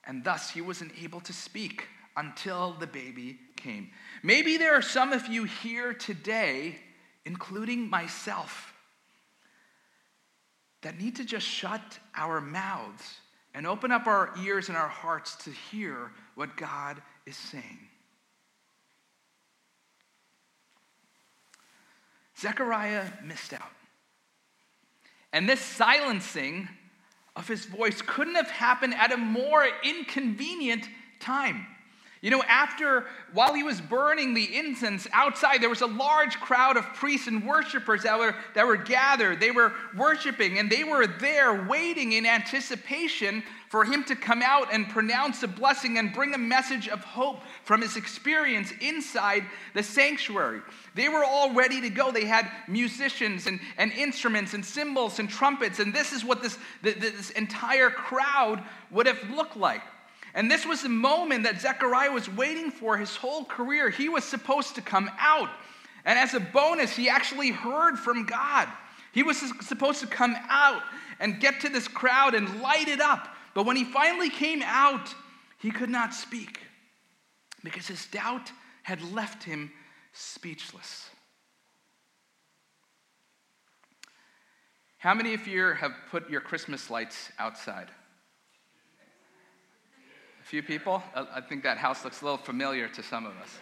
And 0.05 0.23
thus 0.23 0.51
he 0.51 0.61
wasn't 0.61 0.91
able 1.01 1.19
to 1.21 1.33
speak 1.33 1.87
until 2.15 2.75
the 2.79 2.87
baby 2.87 3.39
came. 3.55 3.89
Maybe 4.23 4.57
there 4.57 4.75
are 4.75 4.81
some 4.81 5.11
of 5.11 5.27
you 5.27 5.43
here 5.43 5.93
today, 5.93 6.77
including 7.25 7.89
myself, 7.89 8.73
that 10.81 10.99
need 10.99 11.15
to 11.17 11.25
just 11.25 11.45
shut 11.45 11.99
our 12.15 12.39
mouths 12.39 13.19
and 13.57 13.65
open 13.65 13.91
up 13.91 14.05
our 14.05 14.31
ears 14.43 14.69
and 14.69 14.77
our 14.77 14.87
hearts 14.87 15.35
to 15.35 15.49
hear 15.49 16.11
what 16.35 16.55
God 16.55 17.01
is 17.25 17.35
saying. 17.35 17.79
Zechariah 22.39 23.07
missed 23.23 23.53
out. 23.53 23.71
And 25.33 25.49
this 25.49 25.59
silencing 25.59 26.69
of 27.35 27.47
his 27.47 27.65
voice 27.65 27.99
couldn't 28.03 28.35
have 28.35 28.51
happened 28.51 28.93
at 28.93 29.11
a 29.11 29.17
more 29.17 29.67
inconvenient 29.83 30.87
time. 31.19 31.65
You 32.21 32.31
know, 32.31 32.41
after, 32.43 33.05
while 33.33 33.53
he 33.53 33.61
was 33.61 33.79
burning 33.79 34.33
the 34.33 34.57
incense 34.57 35.07
outside, 35.13 35.61
there 35.61 35.69
was 35.69 35.81
a 35.81 35.87
large 35.87 36.39
crowd 36.39 36.75
of 36.75 36.85
priests 36.95 37.27
and 37.27 37.45
worshipers 37.45 38.03
that 38.03 38.17
were, 38.17 38.35
that 38.55 38.65
were 38.65 38.77
gathered. 38.77 39.39
They 39.39 39.51
were 39.51 39.71
worshiping, 39.95 40.57
and 40.57 40.69
they 40.69 40.83
were 40.83 41.05
there 41.05 41.67
waiting 41.67 42.13
in 42.13 42.25
anticipation 42.25 43.43
for 43.69 43.85
him 43.85 44.03
to 44.05 44.15
come 44.15 44.41
out 44.41 44.73
and 44.73 44.89
pronounce 44.89 45.43
a 45.43 45.47
blessing 45.47 45.97
and 45.97 46.13
bring 46.13 46.33
a 46.33 46.37
message 46.39 46.87
of 46.87 47.03
hope 47.03 47.41
from 47.63 47.81
his 47.81 47.97
experience 47.97 48.71
inside 48.81 49.43
the 49.75 49.83
sanctuary. 49.83 50.61
They 50.95 51.09
were 51.09 51.23
all 51.23 51.53
ready 51.53 51.81
to 51.81 51.89
go. 51.89 52.11
They 52.11 52.25
had 52.25 52.49
musicians 52.67 53.45
and, 53.45 53.59
and 53.77 53.91
instruments 53.91 54.53
and 54.53 54.65
cymbals 54.65 55.19
and 55.19 55.29
trumpets, 55.29 55.79
and 55.79 55.93
this 55.93 56.13
is 56.13 56.25
what 56.25 56.41
this, 56.41 56.57
this 56.81 57.29
entire 57.31 57.89
crowd 57.89 58.63
would 58.89 59.05
have 59.05 59.21
looked 59.29 59.57
like. 59.57 59.81
And 60.37 60.51
this 60.51 60.67
was 60.67 60.83
the 60.83 60.89
moment 60.89 61.45
that 61.45 61.59
Zechariah 61.59 62.11
was 62.11 62.29
waiting 62.29 62.69
for 62.69 62.95
his 62.95 63.15
whole 63.15 63.43
career. 63.43 63.89
He 63.89 64.07
was 64.07 64.23
supposed 64.23 64.75
to 64.75 64.81
come 64.83 65.09
out. 65.17 65.49
And 66.05 66.19
as 66.19 66.35
a 66.35 66.39
bonus, 66.39 66.95
he 66.95 67.09
actually 67.09 67.49
heard 67.49 67.97
from 67.97 68.23
God. 68.23 68.67
He 69.13 69.23
was 69.23 69.39
supposed 69.61 69.99
to 70.01 70.05
come 70.05 70.35
out 70.47 70.83
and 71.19 71.39
get 71.39 71.61
to 71.61 71.69
this 71.69 71.87
crowd 71.87 72.35
and 72.35 72.61
light 72.61 72.87
it 72.87 73.01
up. 73.01 73.29
But 73.55 73.65
when 73.65 73.77
he 73.77 73.83
finally 73.83 74.29
came 74.29 74.61
out, 74.63 75.11
he 75.57 75.71
could 75.71 75.89
not 75.89 76.13
speak 76.13 76.59
because 77.63 77.87
his 77.87 78.05
doubt 78.05 78.51
had 78.83 79.01
left 79.11 79.43
him 79.43 79.71
speechless. 80.13 81.09
How 84.99 85.15
many 85.15 85.33
of 85.33 85.47
you 85.47 85.71
have 85.71 85.93
put 86.11 86.29
your 86.29 86.41
Christmas 86.41 86.91
lights 86.91 87.31
outside? 87.39 87.87
Few 90.47 90.63
people? 90.63 91.03
I 91.13 91.41
think 91.41 91.63
that 91.63 91.77
house 91.77 92.05
looks 92.05 92.21
a 92.21 92.23
little 92.23 92.37
familiar 92.37 92.87
to 92.87 93.03
some 93.03 93.25
of 93.25 93.33
us. 93.33 93.59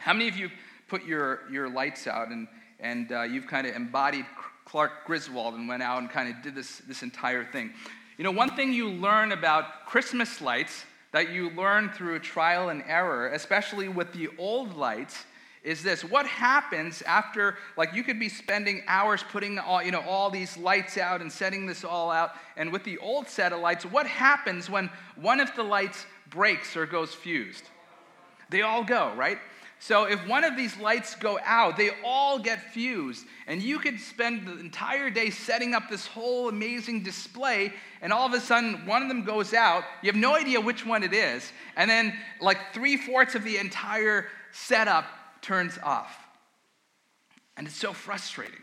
How 0.00 0.14
many 0.14 0.26
of 0.26 0.34
you 0.34 0.48
put 0.88 1.04
your, 1.04 1.40
your 1.50 1.68
lights 1.68 2.06
out 2.06 2.28
and, 2.28 2.48
and 2.80 3.12
uh, 3.12 3.24
you've 3.24 3.46
kind 3.46 3.66
of 3.66 3.76
embodied 3.76 4.24
Clark 4.64 5.04
Griswold 5.04 5.52
and 5.52 5.68
went 5.68 5.82
out 5.82 6.00
and 6.00 6.08
kind 6.08 6.34
of 6.34 6.42
did 6.42 6.54
this, 6.54 6.78
this 6.88 7.02
entire 7.02 7.44
thing? 7.44 7.70
You 8.16 8.24
know, 8.24 8.30
one 8.30 8.56
thing 8.56 8.72
you 8.72 8.88
learn 8.88 9.32
about 9.32 9.84
Christmas 9.84 10.40
lights 10.40 10.86
that 11.10 11.30
you 11.30 11.50
learn 11.50 11.90
through 11.90 12.20
trial 12.20 12.70
and 12.70 12.82
error, 12.86 13.28
especially 13.28 13.90
with 13.90 14.10
the 14.14 14.30
old 14.38 14.74
lights, 14.74 15.26
is 15.62 15.82
this 15.82 16.02
what 16.02 16.26
happens 16.26 17.02
after 17.02 17.56
like 17.76 17.94
you 17.94 18.02
could 18.02 18.18
be 18.18 18.28
spending 18.28 18.82
hours 18.86 19.22
putting 19.30 19.58
all 19.58 19.82
you 19.82 19.90
know 19.90 20.00
all 20.00 20.30
these 20.30 20.56
lights 20.56 20.98
out 20.98 21.20
and 21.20 21.30
setting 21.30 21.66
this 21.66 21.84
all 21.84 22.10
out 22.10 22.32
and 22.56 22.72
with 22.72 22.82
the 22.84 22.98
old 22.98 23.28
set 23.28 23.52
of 23.52 23.60
lights 23.60 23.84
what 23.84 24.06
happens 24.06 24.68
when 24.68 24.90
one 25.16 25.40
of 25.40 25.54
the 25.54 25.62
lights 25.62 26.06
breaks 26.30 26.76
or 26.76 26.86
goes 26.86 27.14
fused 27.14 27.64
they 28.50 28.62
all 28.62 28.84
go 28.84 29.12
right 29.16 29.38
So 29.82 30.04
if 30.04 30.24
one 30.28 30.44
of 30.44 30.56
these 30.56 30.76
lights 30.78 31.16
go 31.16 31.40
out, 31.44 31.76
they 31.76 31.90
all 32.04 32.38
get 32.38 32.70
fused. 32.72 33.26
And 33.48 33.60
you 33.60 33.80
could 33.80 33.98
spend 33.98 34.46
the 34.46 34.56
entire 34.60 35.10
day 35.10 35.30
setting 35.30 35.74
up 35.74 35.90
this 35.90 36.06
whole 36.06 36.48
amazing 36.48 37.02
display, 37.02 37.72
and 38.00 38.12
all 38.12 38.24
of 38.24 38.32
a 38.32 38.38
sudden 38.38 38.86
one 38.86 39.02
of 39.02 39.08
them 39.08 39.24
goes 39.24 39.52
out. 39.52 39.82
You 40.00 40.12
have 40.12 40.20
no 40.20 40.36
idea 40.36 40.60
which 40.60 40.86
one 40.86 41.02
it 41.02 41.12
is. 41.12 41.50
And 41.74 41.90
then, 41.90 42.16
like 42.40 42.58
three 42.72 42.96
fourths 42.96 43.34
of 43.34 43.42
the 43.42 43.56
entire 43.56 44.28
setup 44.52 45.04
turns 45.42 45.78
off. 45.82 46.16
And 47.56 47.66
it's 47.66 47.76
so 47.76 47.92
frustrating. 47.92 48.54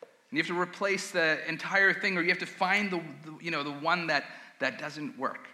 And 0.00 0.38
you 0.38 0.38
have 0.38 0.46
to 0.46 0.58
replace 0.58 1.10
the 1.10 1.38
entire 1.48 1.92
thing, 1.92 2.16
or 2.16 2.22
you 2.22 2.30
have 2.30 2.38
to 2.38 2.46
find 2.46 2.90
the, 2.90 3.00
the 3.24 3.36
you 3.40 3.50
know, 3.50 3.62
the 3.62 3.72
one 3.72 4.06
that, 4.06 4.24
that 4.60 4.78
doesn't 4.78 5.18
work. 5.18 5.46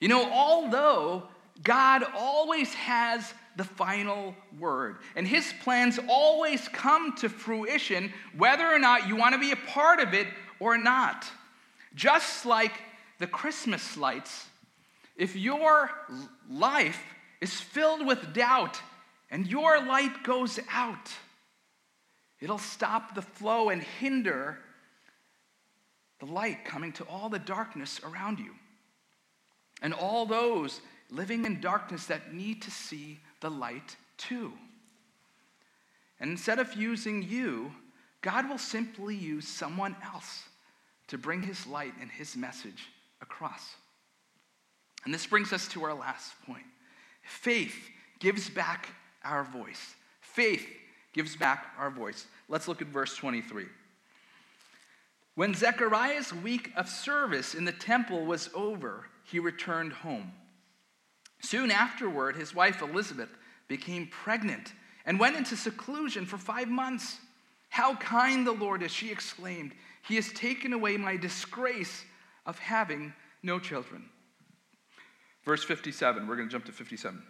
You 0.00 0.08
know, 0.08 0.30
although 0.30 1.24
God 1.62 2.04
always 2.14 2.74
has 2.74 3.32
the 3.56 3.64
final 3.64 4.34
word, 4.58 4.96
and 5.14 5.26
his 5.26 5.52
plans 5.62 5.98
always 6.08 6.68
come 6.68 7.14
to 7.16 7.28
fruition, 7.28 8.12
whether 8.36 8.66
or 8.66 8.78
not 8.78 9.08
you 9.08 9.16
want 9.16 9.34
to 9.34 9.40
be 9.40 9.52
a 9.52 9.56
part 9.56 10.00
of 10.00 10.14
it 10.14 10.26
or 10.58 10.78
not. 10.78 11.26
Just 11.94 12.46
like 12.46 12.72
the 13.18 13.26
Christmas 13.26 13.96
lights, 13.96 14.46
if 15.16 15.36
your 15.36 15.90
life 16.50 17.02
is 17.42 17.60
filled 17.60 18.06
with 18.06 18.32
doubt 18.32 18.80
and 19.28 19.48
your 19.48 19.84
light 19.84 20.22
goes 20.22 20.60
out, 20.70 21.10
it'll 22.40 22.56
stop 22.56 23.14
the 23.14 23.22
flow 23.22 23.68
and 23.68 23.82
hinder 23.82 24.58
the 26.20 26.26
light 26.26 26.64
coming 26.64 26.92
to 26.92 27.04
all 27.04 27.28
the 27.28 27.40
darkness 27.40 28.00
around 28.04 28.38
you. 28.38 28.52
And 29.82 29.92
all 29.92 30.24
those 30.24 30.80
living 31.10 31.44
in 31.44 31.60
darkness 31.60 32.06
that 32.06 32.32
need 32.32 32.62
to 32.62 32.70
see 32.70 33.18
the 33.40 33.50
light 33.50 33.96
too. 34.18 34.52
And 36.20 36.30
instead 36.30 36.60
of 36.60 36.74
using 36.74 37.22
you, 37.22 37.72
God 38.20 38.48
will 38.48 38.58
simply 38.58 39.16
use 39.16 39.48
someone 39.48 39.96
else 40.04 40.44
to 41.08 41.18
bring 41.18 41.42
his 41.42 41.66
light 41.66 41.94
and 42.00 42.08
his 42.08 42.36
message 42.36 42.84
across. 43.20 43.74
And 45.04 45.12
this 45.12 45.26
brings 45.26 45.52
us 45.52 45.66
to 45.68 45.82
our 45.82 45.94
last 45.94 46.34
point. 46.46 46.66
Faith 47.22 47.90
gives 48.18 48.50
back 48.50 48.88
our 49.24 49.44
voice. 49.44 49.94
Faith 50.20 50.66
gives 51.12 51.36
back 51.36 51.66
our 51.78 51.90
voice. 51.90 52.26
Let's 52.48 52.68
look 52.68 52.82
at 52.82 52.88
verse 52.88 53.16
23. 53.16 53.66
When 55.34 55.54
Zechariah's 55.54 56.32
week 56.32 56.70
of 56.76 56.88
service 56.88 57.54
in 57.54 57.64
the 57.64 57.72
temple 57.72 58.24
was 58.24 58.50
over, 58.54 59.06
he 59.24 59.38
returned 59.38 59.92
home. 59.92 60.32
Soon 61.40 61.70
afterward, 61.70 62.36
his 62.36 62.54
wife 62.54 62.82
Elizabeth 62.82 63.30
became 63.66 64.06
pregnant 64.08 64.72
and 65.06 65.18
went 65.18 65.36
into 65.36 65.56
seclusion 65.56 66.26
for 66.26 66.38
five 66.38 66.68
months. 66.68 67.18
How 67.70 67.96
kind 67.96 68.46
the 68.46 68.52
Lord 68.52 68.82
is, 68.82 68.90
she 68.90 69.10
exclaimed. 69.10 69.72
He 70.06 70.16
has 70.16 70.32
taken 70.32 70.72
away 70.72 70.96
my 70.96 71.16
disgrace 71.16 72.04
of 72.44 72.58
having 72.58 73.12
no 73.42 73.58
children. 73.58 74.04
Verse 75.44 75.64
57, 75.64 76.26
we're 76.26 76.36
going 76.36 76.48
to 76.48 76.52
jump 76.52 76.64
to 76.66 76.72
57. 76.72 77.22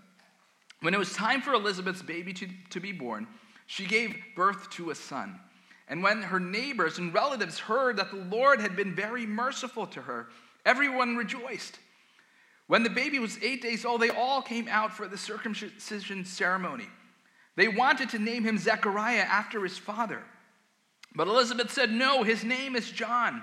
When 0.80 0.94
it 0.94 0.98
was 0.98 1.12
time 1.12 1.40
for 1.40 1.54
Elizabeth's 1.54 2.02
baby 2.02 2.32
to, 2.34 2.48
to 2.70 2.80
be 2.80 2.92
born, 2.92 3.26
she 3.66 3.86
gave 3.86 4.16
birth 4.36 4.68
to 4.70 4.90
a 4.90 4.94
son. 4.94 5.38
And 5.88 6.02
when 6.02 6.22
her 6.22 6.40
neighbors 6.40 6.98
and 6.98 7.14
relatives 7.14 7.58
heard 7.58 7.96
that 7.96 8.10
the 8.10 8.16
Lord 8.16 8.60
had 8.60 8.76
been 8.76 8.94
very 8.94 9.26
merciful 9.26 9.86
to 9.88 10.02
her, 10.02 10.28
everyone 10.64 11.16
rejoiced. 11.16 11.78
When 12.66 12.82
the 12.82 12.90
baby 12.90 13.18
was 13.18 13.38
eight 13.42 13.62
days 13.62 13.84
old, 13.84 14.00
they 14.00 14.10
all 14.10 14.42
came 14.42 14.68
out 14.68 14.92
for 14.92 15.08
the 15.08 15.18
circumcision 15.18 16.24
ceremony. 16.24 16.88
They 17.56 17.68
wanted 17.68 18.10
to 18.10 18.18
name 18.18 18.44
him 18.44 18.58
Zechariah 18.58 19.26
after 19.28 19.62
his 19.62 19.76
father. 19.76 20.22
But 21.14 21.28
Elizabeth 21.28 21.70
said, 21.70 21.90
No, 21.90 22.22
his 22.22 22.44
name 22.44 22.74
is 22.74 22.90
John. 22.90 23.42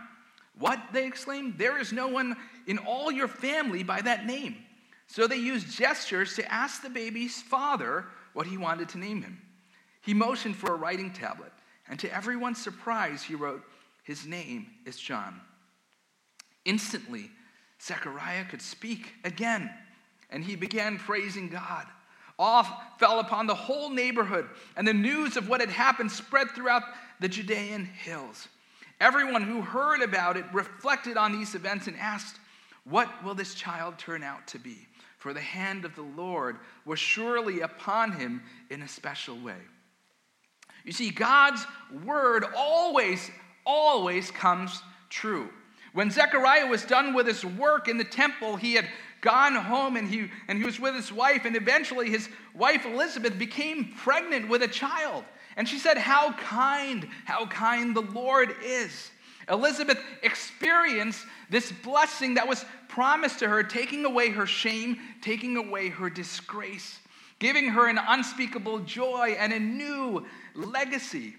What? 0.58 0.80
They 0.92 1.06
exclaimed. 1.06 1.58
There 1.58 1.80
is 1.80 1.94
no 1.94 2.08
one 2.08 2.36
in 2.70 2.78
all 2.78 3.12
your 3.12 3.28
family 3.28 3.82
by 3.82 4.00
that 4.00 4.28
name. 4.28 4.56
So 5.08 5.26
they 5.26 5.38
used 5.38 5.76
gestures 5.76 6.36
to 6.36 6.54
ask 6.54 6.84
the 6.84 6.90
baby's 6.90 7.42
father 7.42 8.06
what 8.34 8.46
he 8.46 8.58
wanted 8.58 8.90
to 8.90 9.00
name 9.00 9.24
him. 9.24 9.42
He 10.02 10.14
motioned 10.14 10.56
for 10.56 10.72
a 10.74 10.78
writing 10.78 11.12
tablet, 11.12 11.52
and 11.90 12.00
to 12.00 12.16
everyone's 12.16 12.62
surprise, 12.62 13.24
he 13.24 13.34
wrote, 13.34 13.64
His 14.04 14.28
name 14.28 14.68
is 14.86 15.00
John. 15.00 15.42
Instantly, 16.64 17.32
Zechariah 17.82 18.46
could 18.46 18.62
speak 18.62 19.14
again, 19.24 19.72
and 20.30 20.44
he 20.44 20.56
began 20.56 21.00
praising 21.00 21.50
God. 21.50 21.88
Awe 22.38 22.84
fell 23.00 23.20
upon 23.20 23.48
the 23.48 23.56
whole 23.56 23.90
neighborhood, 23.90 24.48
and 24.78 24.88
the 24.88 24.94
news 24.94 25.38
of 25.38 25.50
what 25.50 25.60
had 25.60 25.72
happened 25.72 26.12
spread 26.12 26.52
throughout 26.52 26.84
the 27.20 27.28
Judean 27.28 27.86
hills. 27.86 28.48
Everyone 29.02 29.42
who 29.42 29.62
heard 29.62 30.04
about 30.04 30.38
it 30.38 30.46
reflected 30.54 31.18
on 31.18 31.32
these 31.32 31.56
events 31.56 31.88
and 31.88 31.98
asked, 31.98 32.36
What 32.84 33.24
will 33.24 33.36
this 33.36 33.54
child 33.54 33.98
turn 33.98 34.24
out 34.24 34.48
to 34.48 34.60
be? 34.60 34.88
For 35.18 35.34
the 35.34 35.42
hand 35.42 35.84
of 35.84 35.96
the 35.96 36.02
Lord 36.02 36.58
was 36.86 37.00
surely 37.00 37.62
upon 37.62 38.14
him 38.14 38.42
in 38.70 38.82
a 38.82 38.88
special 38.88 39.38
way. 39.38 39.58
You 40.86 40.94
see, 40.94 41.10
God's 41.10 41.66
word 42.06 42.46
always, 42.56 43.30
always 43.66 44.32
comes 44.32 44.82
true. 45.10 45.50
When 45.94 46.10
Zechariah 46.10 46.68
was 46.68 46.86
done 46.86 47.14
with 47.14 47.28
his 47.28 47.44
work 47.44 47.88
in 47.88 47.98
the 47.98 48.04
temple, 48.04 48.56
he 48.56 48.76
had 48.76 48.88
gone 49.22 49.56
home 49.56 49.98
and 49.98 50.08
he, 50.08 50.30
and 50.48 50.58
he 50.58 50.64
was 50.64 50.80
with 50.80 50.96
his 50.96 51.12
wife, 51.12 51.46
and 51.46 51.56
eventually 51.56 52.10
his 52.10 52.30
wife 52.54 52.86
Elizabeth 52.86 53.38
became 53.38 53.94
pregnant 53.98 54.48
with 54.48 54.62
a 54.62 54.68
child. 54.68 55.26
And 55.58 55.68
she 55.68 55.80
said, 55.80 55.98
How 55.98 56.32
kind, 56.34 57.08
how 57.26 57.46
kind 57.48 57.96
the 57.96 58.02
Lord 58.02 58.56
is. 58.64 59.12
Elizabeth 59.50 60.00
experienced 60.22 61.26
this 61.50 61.72
blessing 61.72 62.36
that 62.36 62.48
was 62.48 62.66
promised 62.88 63.40
to 63.40 63.48
her, 63.48 63.64
taking 63.64 64.06
away 64.06 64.30
her 64.30 64.46
shame, 64.46 64.98
taking 65.22 65.58
away 65.58 65.90
her 65.90 66.10
disgrace, 66.10 67.00
giving 67.40 67.70
her 67.70 67.88
an 67.88 68.00
unspeakable 68.08 68.80
joy 68.80 69.36
and 69.40 69.52
a 69.52 69.60
new 69.60 70.26
legacy. 70.56 71.36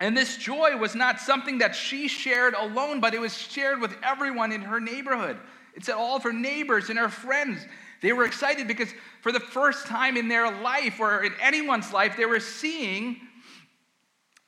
And 0.00 0.16
this 0.16 0.36
joy 0.36 0.76
was 0.76 0.94
not 0.94 1.20
something 1.20 1.58
that 1.58 1.74
she 1.74 2.08
shared 2.08 2.54
alone, 2.54 3.00
but 3.00 3.14
it 3.14 3.20
was 3.20 3.36
shared 3.36 3.80
with 3.80 3.96
everyone 4.02 4.50
in 4.50 4.60
her 4.62 4.80
neighborhood. 4.80 5.38
It's 5.74 5.88
all 5.88 6.16
of 6.16 6.22
her 6.24 6.32
neighbors 6.32 6.90
and 6.90 6.98
her 6.98 7.08
friends. 7.08 7.64
They 8.00 8.12
were 8.12 8.24
excited 8.24 8.68
because 8.68 8.88
for 9.22 9.32
the 9.32 9.40
first 9.40 9.86
time 9.86 10.16
in 10.16 10.28
their 10.28 10.50
life 10.60 11.00
or 11.00 11.24
in 11.24 11.32
anyone's 11.40 11.92
life, 11.92 12.16
they 12.16 12.26
were 12.26 12.40
seeing 12.40 13.20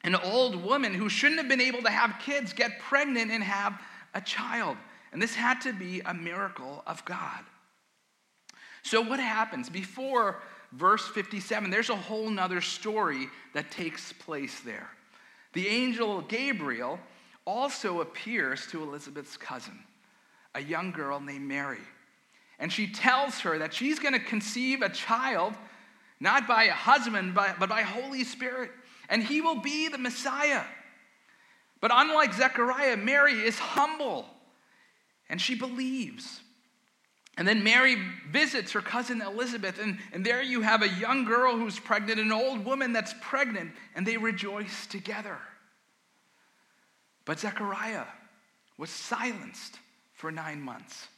an 0.07 0.15
old 0.15 0.63
woman 0.63 0.95
who 0.95 1.09
shouldn't 1.09 1.41
have 1.41 1.49
been 1.49 1.61
able 1.61 1.83
to 1.83 1.91
have 1.91 2.21
kids 2.21 2.53
get 2.53 2.79
pregnant 2.79 3.31
and 3.31 3.43
have 3.43 3.81
a 4.15 4.21
child. 4.21 4.77
And 5.13 5.21
this 5.21 5.35
had 5.35 5.61
to 5.63 5.73
be 5.73 6.01
a 6.01 6.15
miracle 6.15 6.83
of 6.87 7.05
God. 7.05 7.45
So, 8.83 9.01
what 9.01 9.19
happens? 9.19 9.69
Before 9.69 10.41
verse 10.73 11.07
57, 11.09 11.71
there's 11.71 11.91
a 11.91 11.97
whole 11.97 12.31
nother 12.31 12.61
story 12.61 13.29
that 13.53 13.71
takes 13.71 14.13
place 14.13 14.61
there. 14.61 14.89
The 15.55 15.67
angel 15.67 16.21
Gabriel 16.23 17.01
also 17.45 18.01
appears 18.01 18.67
to 18.69 18.83
Elizabeth's 18.83 19.37
cousin, 19.37 19.79
a 20.55 20.61
young 20.61 20.93
girl 20.93 21.19
named 21.19 21.49
Mary. 21.49 21.81
And 22.59 22.73
she 22.73 22.87
tells 22.87 23.41
her 23.41 23.59
that 23.59 23.75
she's 23.75 23.99
going 23.99 24.15
to 24.15 24.21
conceive 24.21 24.83
a 24.83 24.89
child, 24.89 25.55
not 26.21 26.47
by 26.47 26.65
a 26.65 26.73
husband, 26.73 27.35
but 27.35 27.69
by 27.69 27.83
Holy 27.83 28.23
Spirit, 28.25 28.71
and 29.09 29.23
he 29.23 29.41
will 29.41 29.61
be 29.61 29.89
the 29.89 29.99
Messiah. 29.99 30.65
But 31.81 31.91
unlike 31.95 32.35
Zechariah, 32.35 32.97
Mary 32.97 33.35
is 33.35 33.59
humble 33.59 34.27
and 35.29 35.41
she 35.41 35.55
believes. 35.55 36.41
And 37.37 37.47
then 37.47 37.63
Mary 37.63 37.97
visits 38.31 38.73
her 38.73 38.81
cousin 38.81 39.21
Elizabeth, 39.21 39.79
and, 39.79 39.99
and 40.13 40.25
there 40.25 40.43
you 40.43 40.63
have 40.63 40.83
a 40.83 40.89
young 40.89 41.27
girl 41.27 41.57
who's 41.57 41.79
pregnant, 41.79 42.19
an 42.19 42.33
old 42.33 42.65
woman 42.65 42.95
that's 42.95 43.15
pregnant, 43.21 43.73
and 43.95 44.07
they 44.07 44.17
rejoice 44.17 44.87
together. 44.87 45.37
But 47.27 47.39
Zechariah 47.39 48.07
was 48.79 48.89
silenced 48.89 49.79
for 50.15 50.33
nine 50.33 50.63
months. 50.63 51.09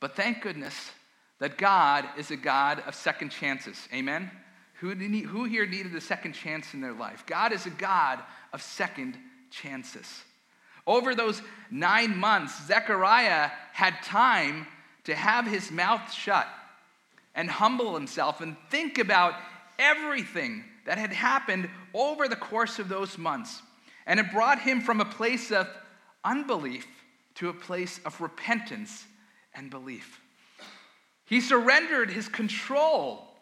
But 0.00 0.16
thank 0.16 0.42
goodness 0.42 0.90
that 1.38 1.56
God 1.56 2.04
is 2.18 2.30
a 2.30 2.36
God 2.36 2.82
of 2.86 2.94
second 2.94 3.30
chances. 3.30 3.88
Amen? 3.92 4.30
Who, 4.80 4.94
need, 4.94 5.24
who 5.24 5.44
here 5.44 5.66
needed 5.66 5.94
a 5.94 6.00
second 6.00 6.34
chance 6.34 6.74
in 6.74 6.80
their 6.80 6.92
life? 6.92 7.24
God 7.26 7.52
is 7.52 7.66
a 7.66 7.70
God 7.70 8.20
of 8.52 8.62
second 8.62 9.16
chances. 9.50 10.22
Over 10.86 11.14
those 11.14 11.42
nine 11.70 12.16
months, 12.16 12.66
Zechariah 12.66 13.50
had 13.72 14.02
time 14.02 14.66
to 15.04 15.14
have 15.14 15.46
his 15.46 15.70
mouth 15.70 16.12
shut 16.12 16.46
and 17.34 17.50
humble 17.50 17.94
himself 17.94 18.40
and 18.40 18.56
think 18.70 18.98
about 18.98 19.34
everything 19.78 20.64
that 20.84 20.98
had 20.98 21.12
happened 21.12 21.68
over 21.92 22.28
the 22.28 22.36
course 22.36 22.78
of 22.78 22.88
those 22.88 23.18
months. 23.18 23.62
And 24.06 24.20
it 24.20 24.30
brought 24.32 24.60
him 24.60 24.80
from 24.80 25.00
a 25.00 25.04
place 25.04 25.50
of 25.50 25.68
unbelief 26.24 26.86
to 27.36 27.48
a 27.48 27.54
place 27.54 28.00
of 28.04 28.20
repentance 28.20 29.04
and 29.54 29.70
belief. 29.70 30.20
He 31.26 31.40
surrendered 31.40 32.10
his 32.10 32.28
control, 32.28 33.35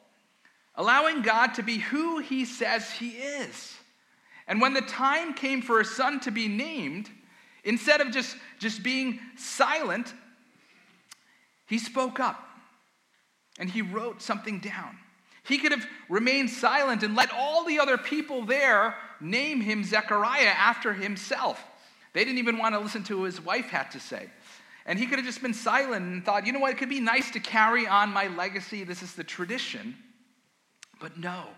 allowing 0.76 1.22
God 1.22 1.54
to 1.54 1.62
be 1.62 1.78
who 1.78 2.18
he 2.18 2.44
says 2.44 2.90
he 2.90 3.10
is. 3.10 3.74
And 4.46 4.60
when 4.60 4.74
the 4.74 4.82
time 4.82 5.34
came 5.34 5.62
for 5.62 5.78
his 5.78 5.94
son 5.94 6.20
to 6.20 6.30
be 6.30 6.48
named, 6.48 7.08
instead 7.64 8.00
of 8.00 8.10
just, 8.10 8.36
just 8.58 8.82
being 8.82 9.20
silent, 9.36 10.12
he 11.66 11.78
spoke 11.78 12.20
up 12.20 12.42
and 13.58 13.70
he 13.70 13.82
wrote 13.82 14.20
something 14.20 14.58
down. 14.58 14.98
He 15.44 15.58
could 15.58 15.72
have 15.72 15.86
remained 16.08 16.50
silent 16.50 17.02
and 17.02 17.14
let 17.14 17.30
all 17.32 17.64
the 17.64 17.78
other 17.78 17.98
people 17.98 18.44
there 18.44 18.96
name 19.20 19.60
him 19.60 19.84
Zechariah 19.84 20.54
after 20.56 20.92
himself. 20.92 21.62
They 22.14 22.24
didn't 22.24 22.38
even 22.38 22.58
want 22.58 22.74
to 22.74 22.80
listen 22.80 23.04
to 23.04 23.18
what 23.18 23.26
his 23.26 23.40
wife 23.40 23.66
had 23.66 23.90
to 23.92 24.00
say. 24.00 24.28
And 24.86 24.98
he 24.98 25.06
could 25.06 25.18
have 25.18 25.26
just 25.26 25.42
been 25.42 25.54
silent 25.54 26.06
and 26.06 26.24
thought, 26.24 26.46
you 26.46 26.52
know 26.52 26.60
what, 26.60 26.72
it 26.72 26.78
could 26.78 26.88
be 26.88 27.00
nice 27.00 27.30
to 27.32 27.40
carry 27.40 27.86
on 27.86 28.10
my 28.10 28.28
legacy. 28.28 28.84
This 28.84 29.02
is 29.02 29.14
the 29.14 29.24
tradition. 29.24 29.96
But 31.04 31.18
no. 31.18 31.48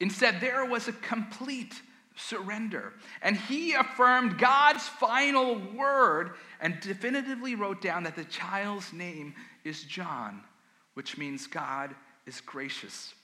Instead, 0.00 0.40
there 0.40 0.64
was 0.64 0.88
a 0.88 0.92
complete 0.92 1.80
surrender. 2.16 2.92
And 3.22 3.36
he 3.36 3.74
affirmed 3.74 4.36
God's 4.36 4.82
final 4.82 5.60
word 5.76 6.32
and 6.60 6.80
definitively 6.80 7.54
wrote 7.54 7.80
down 7.80 8.02
that 8.02 8.16
the 8.16 8.24
child's 8.24 8.92
name 8.92 9.34
is 9.62 9.84
John, 9.84 10.40
which 10.94 11.16
means 11.16 11.46
God 11.46 11.94
is 12.26 12.40
gracious. 12.40 13.14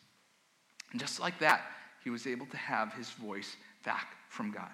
And 0.92 1.00
just 1.00 1.18
like 1.18 1.40
that, 1.40 1.62
he 2.04 2.10
was 2.10 2.28
able 2.28 2.46
to 2.46 2.56
have 2.56 2.94
his 2.94 3.10
voice 3.10 3.56
back 3.84 4.14
from 4.28 4.52
God. 4.52 4.70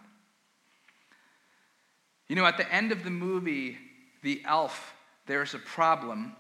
You 2.29 2.37
know, 2.37 2.45
at 2.45 2.59
the 2.59 2.71
end 2.71 2.93
of 2.93 3.03
the 3.03 3.09
movie, 3.09 3.79
The 4.23 4.43
Elf, 4.45 4.93
there's 5.25 5.55
a 5.55 5.59
problem 5.59 6.37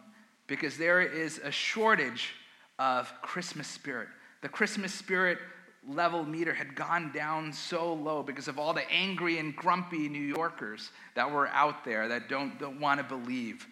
because 0.47 0.77
there 0.77 1.01
is 1.01 1.41
a 1.43 1.51
shortage 1.51 2.35
of 2.81 3.13
Christmas 3.21 3.69
spirit. 3.69 4.09
The 4.41 4.49
Christmas 4.49 4.93
spirit 4.95 5.39
level 5.87 6.25
meter 6.25 6.55
had 6.55 6.75
gone 6.75 7.13
down 7.13 7.53
so 7.53 7.93
low 7.93 8.23
because 8.23 8.49
of 8.49 8.59
all 8.59 8.73
the 8.73 8.91
angry 8.91 9.39
and 9.39 9.55
grumpy 9.55 10.09
New 10.09 10.19
Yorkers 10.19 10.91
that 11.15 11.31
were 11.31 11.49
out 11.49 11.85
there 11.85 12.09
that 12.09 12.31
don't, 12.31 12.59
don't 12.59 12.81
want 12.81 12.99
to 12.99 13.05
believe. 13.05 13.67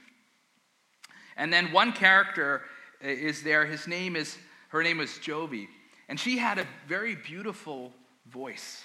And 1.38 1.50
then 1.50 1.72
one 1.72 1.92
character 1.92 2.62
is 3.00 3.42
there. 3.42 3.64
His 3.64 3.88
name 3.88 4.14
is, 4.14 4.36
her 4.68 4.82
name 4.82 4.98
was 4.98 5.18
Jovie. 5.18 5.68
And 6.10 6.20
she 6.20 6.36
had 6.36 6.58
a 6.58 6.66
very 6.86 7.14
beautiful 7.14 7.92
voice, 8.26 8.84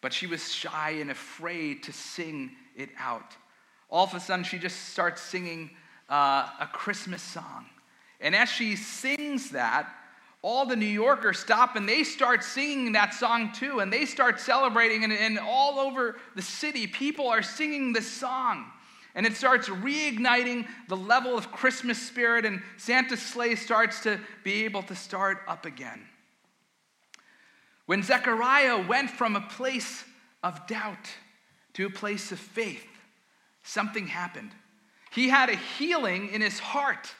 but 0.00 0.12
she 0.12 0.26
was 0.26 0.52
shy 0.52 0.90
and 1.00 1.10
afraid 1.10 1.84
to 1.84 1.92
sing 1.92 2.50
it 2.76 2.88
out. 2.98 3.36
All 3.90 4.04
of 4.04 4.14
a 4.14 4.20
sudden, 4.20 4.44
she 4.44 4.58
just 4.58 4.88
starts 4.88 5.20
singing 5.20 5.70
uh, 6.08 6.48
a 6.58 6.68
Christmas 6.72 7.22
song. 7.22 7.66
And 8.22 8.34
as 8.34 8.48
she 8.48 8.76
sings 8.76 9.50
that, 9.50 9.92
all 10.40 10.66
the 10.66 10.76
New 10.76 10.86
Yorkers 10.86 11.38
stop 11.38 11.76
and 11.76 11.88
they 11.88 12.02
start 12.02 12.42
singing 12.42 12.92
that 12.92 13.14
song 13.14 13.52
too, 13.52 13.80
and 13.80 13.92
they 13.92 14.06
start 14.06 14.40
celebrating, 14.40 15.04
and, 15.04 15.12
and 15.12 15.38
all 15.38 15.78
over 15.78 16.16
the 16.34 16.42
city, 16.42 16.86
people 16.86 17.28
are 17.28 17.42
singing 17.42 17.92
this 17.92 18.10
song. 18.10 18.66
And 19.14 19.26
it 19.26 19.36
starts 19.36 19.68
reigniting 19.68 20.66
the 20.88 20.96
level 20.96 21.36
of 21.36 21.52
Christmas 21.52 22.00
spirit, 22.00 22.46
and 22.46 22.62
Santa's 22.78 23.20
sleigh 23.20 23.56
starts 23.56 24.00
to 24.04 24.18
be 24.42 24.64
able 24.64 24.82
to 24.84 24.96
start 24.96 25.42
up 25.46 25.66
again. 25.66 26.00
When 27.86 28.02
Zechariah 28.02 28.86
went 28.86 29.10
from 29.10 29.36
a 29.36 29.40
place 29.42 30.04
of 30.42 30.66
doubt 30.66 31.10
to 31.74 31.86
a 31.86 31.90
place 31.90 32.32
of 32.32 32.38
faith, 32.38 32.86
something 33.62 34.06
happened. 34.06 34.50
He 35.10 35.28
had 35.28 35.50
a 35.50 35.56
healing 35.56 36.30
in 36.30 36.40
his 36.40 36.58
heart. 36.58 37.14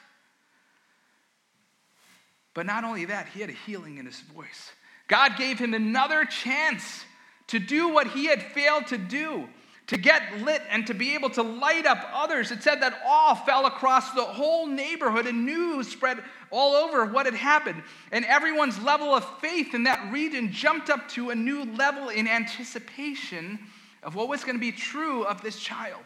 But 2.53 2.65
not 2.65 2.83
only 2.83 3.05
that, 3.05 3.29
he 3.29 3.41
had 3.41 3.49
a 3.49 3.53
healing 3.53 3.97
in 3.97 4.05
his 4.05 4.19
voice. 4.19 4.71
God 5.07 5.37
gave 5.37 5.59
him 5.59 5.73
another 5.73 6.25
chance 6.25 7.03
to 7.47 7.59
do 7.59 7.89
what 7.89 8.07
he 8.07 8.25
had 8.25 8.41
failed 8.41 8.87
to 8.87 8.97
do 8.97 9.47
to 9.87 9.97
get 9.97 10.41
lit 10.41 10.61
and 10.69 10.87
to 10.87 10.93
be 10.93 11.13
able 11.13 11.29
to 11.31 11.43
light 11.43 11.85
up 11.85 12.07
others. 12.13 12.51
It 12.51 12.63
said 12.63 12.81
that 12.81 13.01
awe 13.05 13.35
fell 13.35 13.65
across 13.65 14.11
the 14.11 14.23
whole 14.23 14.65
neighborhood 14.65 15.27
and 15.27 15.45
news 15.45 15.89
spread 15.89 16.23
all 16.51 16.73
over 16.73 17.05
what 17.05 17.25
had 17.25 17.35
happened. 17.35 17.83
And 18.11 18.23
everyone's 18.25 18.81
level 18.81 19.13
of 19.13 19.25
faith 19.39 19.73
in 19.73 19.83
that 19.83 20.11
region 20.11 20.51
jumped 20.51 20.89
up 20.89 21.09
to 21.09 21.31
a 21.31 21.35
new 21.35 21.65
level 21.65 22.09
in 22.09 22.27
anticipation 22.27 23.59
of 24.01 24.15
what 24.15 24.29
was 24.29 24.43
going 24.43 24.55
to 24.55 24.61
be 24.61 24.71
true 24.71 25.23
of 25.25 25.41
this 25.41 25.59
child. 25.59 26.03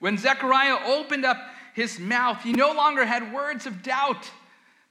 When 0.00 0.18
Zechariah 0.18 0.78
opened 0.86 1.24
up 1.24 1.38
his 1.74 1.98
mouth, 1.98 2.42
he 2.42 2.52
no 2.52 2.72
longer 2.72 3.06
had 3.06 3.32
words 3.32 3.64
of 3.66 3.82
doubt, 3.82 4.30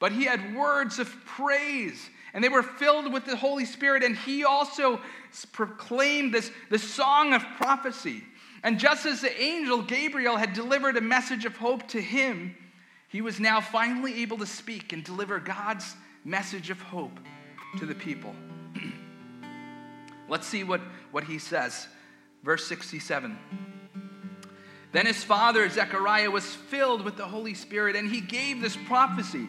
but 0.03 0.11
he 0.11 0.25
had 0.25 0.53
words 0.53 0.99
of 0.99 1.07
praise 1.23 2.09
and 2.33 2.43
they 2.43 2.49
were 2.49 2.61
filled 2.61 3.13
with 3.13 3.23
the 3.23 3.37
Holy 3.37 3.63
Spirit, 3.63 4.03
and 4.03 4.17
he 4.17 4.43
also 4.43 4.99
proclaimed 5.53 6.33
this, 6.33 6.51
this 6.69 6.83
song 6.83 7.31
of 7.31 7.41
prophecy. 7.55 8.21
And 8.63 8.77
just 8.77 9.05
as 9.05 9.21
the 9.21 9.41
angel 9.41 9.81
Gabriel 9.81 10.35
had 10.35 10.51
delivered 10.51 10.97
a 10.97 11.01
message 11.01 11.45
of 11.45 11.55
hope 11.55 11.87
to 11.89 12.01
him, 12.01 12.53
he 13.07 13.21
was 13.21 13.39
now 13.39 13.61
finally 13.61 14.21
able 14.23 14.37
to 14.39 14.45
speak 14.45 14.91
and 14.91 15.05
deliver 15.05 15.39
God's 15.39 15.95
message 16.25 16.69
of 16.69 16.81
hope 16.81 17.17
to 17.77 17.85
the 17.85 17.95
people. 17.95 18.35
Let's 20.27 20.47
see 20.47 20.65
what, 20.65 20.81
what 21.11 21.23
he 21.23 21.39
says. 21.39 21.87
Verse 22.43 22.67
67. 22.67 23.39
Then 24.91 25.05
his 25.05 25.23
father, 25.23 25.69
Zechariah, 25.69 26.29
was 26.29 26.43
filled 26.43 27.05
with 27.05 27.15
the 27.15 27.25
Holy 27.25 27.53
Spirit, 27.53 27.95
and 27.95 28.11
he 28.11 28.19
gave 28.19 28.61
this 28.61 28.75
prophecy. 28.75 29.47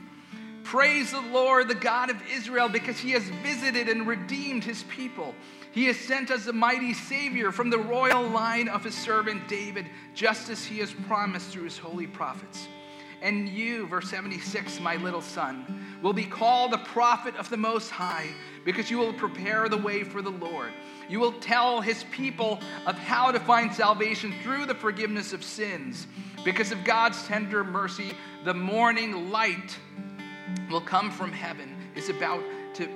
Praise 0.65 1.13
the 1.13 1.21
Lord, 1.21 1.69
the 1.69 1.75
God 1.75 2.11
of 2.11 2.17
Israel, 2.33 2.69
because 2.69 2.99
he 2.99 3.11
has 3.13 3.23
visited 3.45 3.89
and 3.89 4.07
redeemed 4.07 4.65
his 4.65 4.83
people. 4.85 5.35
He 5.73 5.85
has 5.87 5.99
sent 5.99 6.31
us 6.31 6.47
a 6.47 6.53
mighty 6.53 6.95
Savior 6.95 7.53
from 7.53 7.69
the 7.69 7.79
royal 7.79 8.27
line 8.27 8.69
of 8.69 8.83
his 8.83 8.95
servant 8.95 9.47
David, 9.47 9.87
just 10.15 10.49
as 10.49 10.65
he 10.65 10.79
has 10.79 10.93
promised 11.07 11.51
through 11.51 11.65
his 11.65 11.79
holy 11.79 12.07
prophets. 12.07 12.67
And 13.21 13.49
you, 13.49 13.87
verse 13.87 14.09
76, 14.11 14.81
my 14.81 14.97
little 14.97 15.23
son, 15.23 15.87
will 16.03 16.13
be 16.13 16.25
called 16.25 16.73
the 16.73 16.79
prophet 16.79 17.37
of 17.37 17.51
the 17.51 17.57
Most 17.57 17.91
High, 17.91 18.29
because 18.65 18.91
you 18.91 18.99
will 18.99 19.13
prepare 19.13 19.69
the 19.69 19.77
way 19.77 20.03
for 20.03 20.23
the 20.23 20.31
Lord. 20.31 20.73
You 21.09 21.21
will 21.21 21.33
tell 21.33 21.83
his 21.83 22.05
people 22.11 22.61
of 22.87 22.97
how 22.97 23.31
to 23.31 23.41
find 23.41 23.73
salvation 23.73 24.35
through 24.43 24.67
the 24.67 24.75
forgiveness 24.75 25.33
of 25.33 25.45
sins. 25.45 26.07
Because 26.45 26.73
of 26.73 26.85
God's 26.85 27.27
tender 27.27 27.65
mercy, 27.65 28.13
the 28.45 28.55
morning 28.55 29.31
light 29.31 29.79
will 30.71 30.81
come 30.81 31.11
from 31.11 31.33
heaven 31.33 31.77
is 31.95 32.09
about 32.09 32.43
to 32.75 32.89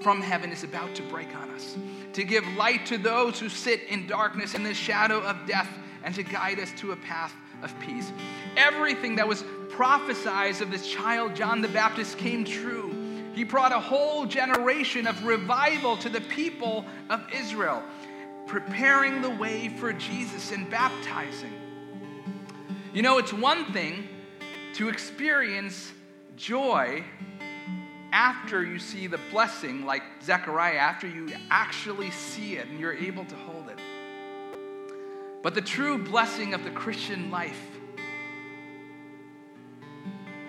from 0.00 0.22
heaven 0.22 0.50
is 0.50 0.64
about 0.64 0.94
to 0.94 1.02
break 1.02 1.36
on 1.36 1.50
us. 1.50 1.76
To 2.14 2.24
give 2.24 2.46
light 2.56 2.86
to 2.86 2.96
those 2.96 3.38
who 3.38 3.50
sit 3.50 3.82
in 3.82 4.06
darkness 4.06 4.54
and 4.54 4.64
the 4.64 4.72
shadow 4.72 5.20
of 5.20 5.46
death 5.46 5.68
and 6.02 6.14
to 6.14 6.22
guide 6.22 6.58
us 6.58 6.72
to 6.78 6.92
a 6.92 6.96
path 6.96 7.34
of 7.62 7.78
peace. 7.80 8.10
Everything 8.56 9.16
that 9.16 9.28
was 9.28 9.44
prophesied 9.68 10.60
of 10.62 10.70
this 10.70 10.88
child 10.88 11.36
john 11.36 11.60
the 11.60 11.68
baptist 11.68 12.18
came 12.18 12.44
true. 12.44 12.94
He 13.34 13.44
brought 13.44 13.72
a 13.72 13.78
whole 13.78 14.26
generation 14.26 15.06
of 15.06 15.24
revival 15.24 15.96
to 15.98 16.08
the 16.08 16.20
people 16.22 16.84
of 17.08 17.22
israel 17.32 17.82
preparing 18.46 19.22
the 19.22 19.30
way 19.30 19.68
for 19.68 19.92
jesus 19.92 20.50
and 20.50 20.68
baptizing. 20.68 21.52
You 22.92 23.02
know 23.02 23.18
it's 23.18 23.32
one 23.32 23.72
thing 23.72 24.08
to 24.74 24.88
experience 24.88 25.92
joy 26.40 27.04
after 28.12 28.64
you 28.64 28.78
see 28.78 29.06
the 29.06 29.20
blessing, 29.30 29.84
like 29.84 30.02
Zechariah, 30.22 30.78
after 30.78 31.06
you 31.06 31.30
actually 31.50 32.10
see 32.10 32.56
it 32.56 32.66
and 32.66 32.80
you're 32.80 32.94
able 32.94 33.24
to 33.26 33.36
hold 33.36 33.68
it. 33.68 33.78
But 35.42 35.54
the 35.54 35.60
true 35.60 35.98
blessing 35.98 36.54
of 36.54 36.64
the 36.64 36.70
Christian 36.70 37.30
life 37.30 37.60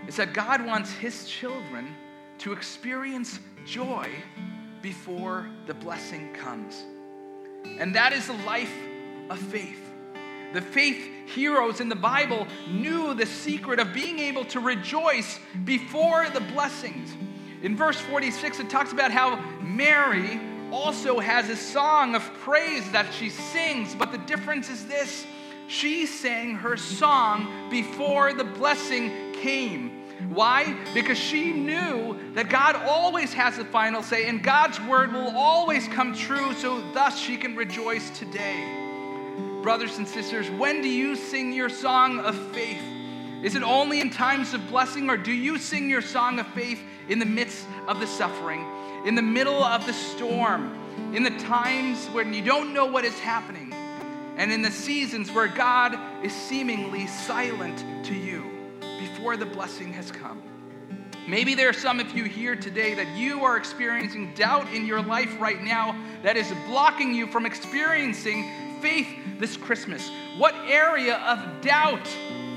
is 0.08 0.16
that 0.16 0.34
God 0.34 0.66
wants 0.66 0.92
his 0.92 1.26
children 1.26 1.96
to 2.39 2.54
experience 2.54 3.39
joy 3.66 4.10
before 4.82 5.48
the 5.68 5.74
blessing 5.74 6.34
comes. 6.34 6.84
And 7.78 7.94
that 7.96 8.12
is 8.12 8.28
the 8.28 8.34
life 8.46 8.74
of 9.30 9.38
faith. 9.39 9.91
The 10.54 10.62
faith 10.62 11.10
heroes 11.34 11.80
in 11.80 11.88
the 11.88 11.95
Bible 11.95 12.45
knew 12.70 13.14
the 13.14 13.26
secret 13.26 13.80
of 13.80 13.93
being 13.93 14.20
able 14.20 14.43
to 14.45 14.60
rejoice 14.60 15.39
before 15.64 16.30
the 16.30 16.41
blessings. 16.41 17.14
In 17.62 17.76
verse 17.76 17.99
46, 17.99 18.60
it 18.60 18.70
talks 18.70 18.91
about 18.91 19.12
how 19.12 19.38
Mary 19.62 20.39
also 20.72 21.20
has 21.20 21.49
a 21.49 21.56
song 21.56 22.16
of 22.16 22.24
praise 22.41 22.89
that 22.91 23.14
she 23.14 23.30
sings, 23.30 23.95
but 23.95 24.12
the 24.12 24.18
difference 24.20 24.70
is 24.70 24.86
this 24.88 25.26
she 25.68 26.06
sang 26.06 26.56
her 26.56 26.76
song 26.76 27.70
before 27.70 28.34
the 28.34 28.43
blessing 28.43 29.34
came. 29.34 30.02
Why? 30.30 30.76
Because 30.93 31.18
she 31.18 31.54
knew 31.54 32.34
that 32.34 32.49
God 32.49 32.76
always 32.76 33.34
has 33.34 33.58
the 33.58 33.66
final 33.66 34.04
say 34.04 34.28
and 34.28 34.43
God's 34.43 34.82
word 34.82 35.14
will 35.14 35.36
always 35.36 35.88
come 35.88 36.14
true, 36.14 36.54
so 36.56 36.82
thus 36.93 37.18
she 37.18 37.38
can 37.38 37.56
rejoice 37.56 38.10
today 38.12 38.81
brothers 39.62 39.97
and 39.97 40.07
sisters, 40.07 40.49
when 40.49 40.82
do 40.82 40.89
you 40.89 41.16
sing 41.16 41.53
your 41.53 41.70
song 41.70 42.20
of 42.20 42.36
faith? 42.51 42.82
Is 43.43 43.55
it 43.55 43.64
only 43.64 44.01
in 44.01 44.09
times 44.09 44.53
of 44.53 44.68
blessing, 44.70 45.09
or 45.09 45.18
do 45.18 45.32
you 45.32 45.57
sing 45.57 45.89
your 45.89 46.01
song 46.01 46.39
of 46.39 46.47
faith 46.47 46.80
in 47.09 47.20
the 47.20 47.26
midst 47.26 47.66
of 47.88 47.99
the 47.99 48.07
suffering, 48.07 48.66
in 49.05 49.16
the 49.16 49.22
middle 49.22 49.64
of 49.64 49.86
the 49.86 49.93
storm, 49.93 50.78
in 51.14 51.24
the 51.24 51.38
times 51.39 52.07
when 52.07 52.34
you 52.34 52.43
don't 52.43 52.74
know 52.74 52.86
what 52.86 53.05
is 53.05 53.18
happening, 53.20 53.74
and 54.38 54.51
in 54.51 54.62
the 54.62 54.72
seasons 54.72 55.32
where 55.32 55.47
God 55.47 55.97
is 56.24 56.34
seemingly 56.34 57.07
silent 57.07 58.05
to 58.05 58.14
you 58.14 58.43
before 58.99 59.38
the 59.38 59.45
blessing 59.45 59.93
has 59.93 60.12
come? 60.12 60.41
Maybe 61.28 61.53
there 61.53 61.70
are 61.70 61.74
some 61.74 61.99
of 61.99 62.16
you 62.16 62.24
here 62.24 62.55
today 62.55 62.95
that 62.95 63.16
you 63.16 63.43
are 63.43 63.55
experiencing 63.55 64.34
doubt 64.34 64.68
in 64.74 64.88
your 64.88 65.01
life 65.01 65.39
right 65.39 65.62
now 65.62 65.95
that 66.24 66.36
is 66.36 66.51
blocking 66.68 67.14
you 67.14 67.28
from 67.28 67.45
experiencing 67.45 68.71
faith 68.82 69.08
this 69.40 69.56
Christmas. 69.58 70.10
What 70.38 70.56
area 70.68 71.18
of 71.18 71.62
doubt 71.62 72.08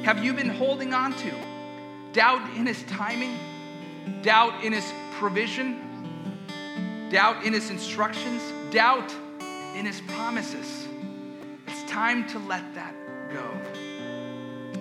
have 0.02 0.24
you 0.24 0.32
been 0.32 0.48
holding 0.48 0.94
on 0.94 1.12
to? 1.12 1.34
Doubt 2.12 2.56
in 2.56 2.66
His 2.66 2.82
timing, 2.84 3.36
doubt 4.22 4.64
in 4.64 4.72
His 4.72 4.90
provision, 5.18 6.38
doubt 7.10 7.44
in 7.44 7.52
His 7.52 7.70
instructions, 7.70 8.42
doubt 8.72 9.14
in 9.76 9.84
His 9.84 10.00
promises. 10.02 10.88
It's 11.66 11.90
time 11.90 12.26
to 12.28 12.38
let 12.40 12.74
that 12.74 12.94
go. 13.32 13.50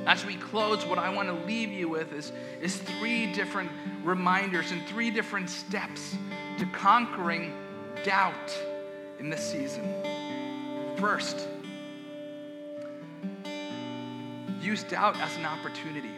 As 0.06 0.26
we 0.26 0.36
close, 0.36 0.86
what 0.86 1.00
I 1.00 1.10
want 1.10 1.30
to 1.30 1.46
leave 1.46 1.70
you 1.70 1.88
with 1.88 2.12
is, 2.14 2.34
is 2.62 2.78
three 2.78 3.32
different 3.34 3.72
reminders 4.04 4.72
and 4.72 4.86
three 4.88 5.10
different 5.10 5.50
steps 5.50 6.16
to 6.60 6.66
conquering 6.68 7.54
doubt 8.04 8.54
in 9.20 9.30
this 9.30 9.50
season. 9.50 10.23
First, 10.98 11.48
use 14.62 14.84
doubt 14.84 15.20
as 15.20 15.36
an 15.38 15.46
opportunity. 15.46 16.12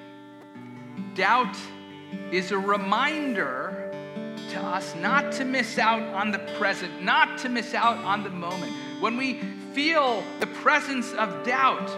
Doubt 1.15 1.55
is 2.32 2.51
a 2.51 2.57
reminder 2.57 3.91
to 4.51 4.59
us 4.61 4.93
not 4.95 5.32
to 5.34 5.45
miss 5.45 5.78
out 5.78 6.01
on 6.13 6.32
the 6.32 6.39
present, 6.57 7.01
not 7.01 7.38
to 7.39 7.49
miss 7.49 7.73
out 7.73 7.97
on 8.03 8.23
the 8.23 8.30
moment. 8.30 8.73
When 9.01 9.17
we 9.17 9.41
feel 9.73 10.23
the 10.39 10.47
presence 10.47 11.11
of 11.13 11.45
doubt, 11.45 11.89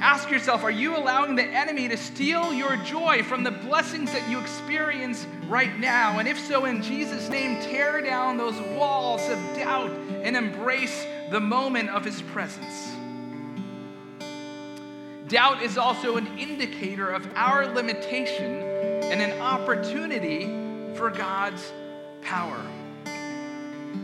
Ask 0.00 0.30
yourself 0.30 0.62
are 0.62 0.70
you 0.70 0.94
allowing 0.96 1.36
the 1.36 1.44
enemy 1.44 1.88
to 1.88 1.96
steal 1.96 2.52
your 2.52 2.76
joy 2.76 3.22
from 3.22 3.42
the 3.42 3.50
blessings 3.50 4.12
that 4.12 4.28
you 4.28 4.38
experience 4.38 5.26
right 5.48 5.78
now? 5.78 6.18
And 6.18 6.28
if 6.28 6.38
so, 6.38 6.66
in 6.66 6.82
Jesus' 6.82 7.30
name, 7.30 7.62
tear 7.62 8.02
down 8.02 8.36
those 8.36 8.60
walls 8.76 9.15
doubt 9.76 9.90
and 10.22 10.36
embrace 10.36 11.06
the 11.30 11.40
moment 11.40 11.90
of 11.90 12.04
his 12.04 12.22
presence. 12.22 12.92
Doubt 15.28 15.62
is 15.62 15.76
also 15.76 16.16
an 16.16 16.38
indicator 16.38 17.10
of 17.10 17.28
our 17.34 17.66
limitation 17.66 18.62
and 19.02 19.20
an 19.20 19.40
opportunity 19.40 20.44
for 20.96 21.10
God's 21.10 21.72
power. 22.22 22.60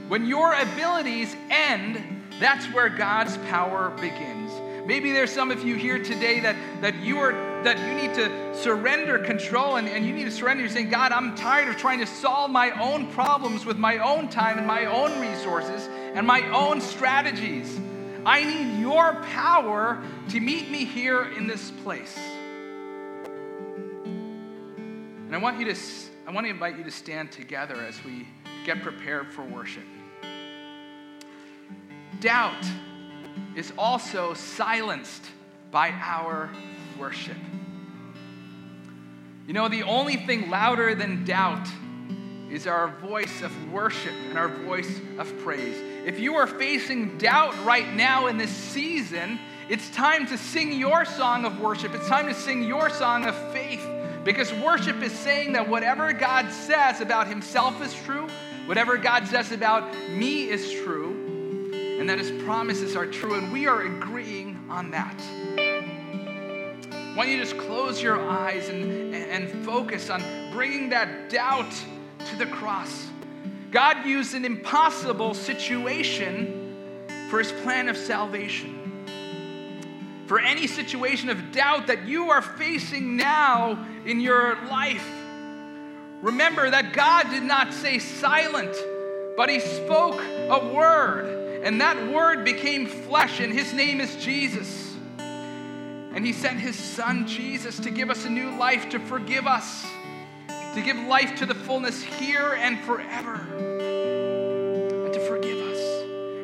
When 0.09 0.27
your 0.27 0.53
abilities 0.53 1.35
end, 1.49 2.23
that's 2.41 2.67
where 2.67 2.89
God's 2.89 3.39
power 3.49 3.91
begins. 3.91 4.51
Maybe 4.87 5.13
there's 5.13 5.33
some 5.33 5.51
of 5.51 5.65
you 5.65 5.77
here 5.77 6.03
today 6.03 6.41
that, 6.41 6.57
that 6.81 6.97
you 6.97 7.19
are 7.19 7.52
that 7.65 7.79
you 7.79 7.95
need 7.95 8.15
to 8.15 8.55
surrender 8.57 9.19
control 9.19 9.77
and, 9.77 9.89
and 9.89 10.07
you 10.07 10.13
need 10.13 10.25
to 10.25 10.31
surrender. 10.31 10.63
You're 10.63 10.73
saying, 10.73 10.91
God, 10.91 11.13
I'm 11.13 11.35
tired 11.35 11.69
of 11.69 11.77
trying 11.77 12.01
to 12.01 12.07
solve 12.07 12.51
my 12.51 12.71
own 12.81 13.11
problems 13.13 13.65
with 13.65 13.79
my 13.79 13.99
own 13.99 14.29
time 14.29 14.59
and 14.59 14.67
my 14.67 14.87
own 14.87 15.21
resources 15.21 15.89
and 16.15 16.27
my 16.27 16.43
own 16.51 16.81
strategies. 16.81 17.81
I 18.25 18.45
need 18.45 18.81
your 18.81 19.15
power 19.33 20.03
to 20.29 20.41
meet 20.41 20.71
me 20.71 20.85
here 20.85 21.25
in 21.25 21.47
this 21.47 21.71
place. 21.83 22.17
And 25.27 25.35
I 25.35 25.39
want 25.39 25.59
you 25.59 25.73
to 25.73 25.81
I 26.25 26.31
want 26.31 26.47
to 26.47 26.51
invite 26.51 26.79
you 26.79 26.85
to 26.85 26.91
stand 26.91 27.33
together 27.33 27.75
as 27.75 28.05
we 28.05 28.29
get 28.65 28.81
prepared 28.83 29.33
for 29.33 29.43
worship. 29.43 29.83
Doubt 32.21 32.65
is 33.57 33.73
also 33.77 34.35
silenced 34.35 35.27
by 35.73 35.91
our 35.91 36.51
worship. 36.99 37.37
You 39.47 39.55
know, 39.55 39.69
the 39.69 39.83
only 39.83 40.17
thing 40.17 40.51
louder 40.51 40.95
than 40.95 41.25
doubt 41.25 41.67
is 42.49 42.67
our 42.67 42.89
voice 43.01 43.43
of 43.43 43.73
worship 43.73 44.13
and 44.29 44.39
our 44.39 44.49
voice 44.49 45.01
of 45.19 45.37
praise. 45.41 45.77
If 46.07 46.21
you 46.21 46.37
are 46.37 46.47
facing 46.47 47.19
doubt 47.19 47.53
right 47.65 47.93
now 47.95 48.29
in 48.29 48.37
this 48.37 48.51
season, 48.51 49.41
it's 49.69 49.91
time 49.91 50.27
to 50.27 50.39
sing 50.39 50.73
your 50.73 51.05
song 51.05 51.45
of 51.45 51.61
worship. 51.61 51.95
It's 51.95 52.09
time 52.09 52.29
to 52.29 52.35
sing 52.35 52.63
your 52.63 52.89
song 52.89 53.25
of 53.25 53.35
faith 53.53 53.85
because 54.23 54.53
worship 54.55 55.03
is 55.03 55.13
saying 55.13 55.55
that 55.55 55.69
whatever 55.69 56.13
God 56.13 56.53
says 56.53 57.01
about 57.01 57.27
himself 57.27 57.83
is 57.83 57.95
true, 58.05 58.29
whatever 58.67 58.97
God 58.97 59.27
says 59.27 59.51
about 59.51 59.93
me 60.11 60.49
is 60.49 60.73
true, 60.85 61.71
and 61.73 62.09
that 62.09 62.19
his 62.19 62.31
promises 62.45 62.95
are 62.95 63.07
true, 63.07 63.35
and 63.35 63.53
we 63.53 63.67
are 63.67 63.83
agreeing 63.83 64.67
on 64.69 64.91
that. 64.93 65.17
Why 67.15 67.27
don't 67.27 67.35
you 67.35 67.41
just 67.41 67.59
close 67.59 68.01
your 68.01 68.19
eyes 68.19 68.71
and, 68.71 69.15
and 69.15 69.65
focus 69.67 70.09
on 70.09 70.23
bringing 70.51 70.89
that 70.91 71.29
doubt 71.29 71.71
to 72.31 72.37
the 72.37 72.47
cross? 72.47 73.11
God 73.71 74.07
used 74.07 74.35
an 74.35 74.47
impossible 74.47 75.35
situation 75.35 77.07
for 77.29 77.39
his 77.39 77.53
plan 77.53 77.91
of 77.91 77.99
salvation. 77.99 78.79
For 80.27 80.41
any 80.41 80.67
situation 80.67 81.29
of 81.29 81.53
doubt 81.53 81.89
that 81.89 82.07
you 82.07 82.31
are 82.31 82.41
facing 82.41 83.17
now 83.19 83.87
in 84.07 84.19
your 84.19 84.57
life, 84.71 85.07
remember 86.23 86.71
that 86.71 86.95
God 86.95 87.29
did 87.29 87.43
not 87.43 87.75
say 87.75 87.99
silent, 87.99 88.75
but 89.37 89.51
he 89.51 89.61
spoke 89.61 90.19
a 90.23 90.73
word. 90.73 91.63
And 91.63 91.79
that 91.83 92.11
word 92.11 92.47
became 92.47 92.87
flesh, 92.87 93.39
and 93.41 93.53
his 93.53 93.75
name 93.75 94.01
is 94.01 94.17
Jesus. 94.17 94.92
And 96.15 96.27
he 96.27 96.33
sent 96.33 96.61
his 96.61 96.77
son 96.77 97.27
Jesus 97.27 97.79
to 97.81 97.91
give 97.91 98.11
us 98.11 98.27
a 98.27 98.31
new 98.31 98.51
life, 98.57 98.91
to 98.91 98.99
forgive 98.99 99.47
us, 99.47 99.87
to 100.75 100.83
give 100.83 100.97
life 100.97 101.37
to 101.37 101.47
the 101.47 101.55
fullness 101.55 102.03
here 102.03 102.53
and 102.55 102.79
forever, 102.81 103.35
and 103.35 105.13
to 105.13 105.21
forgive 105.27 105.59
us. 105.59 105.79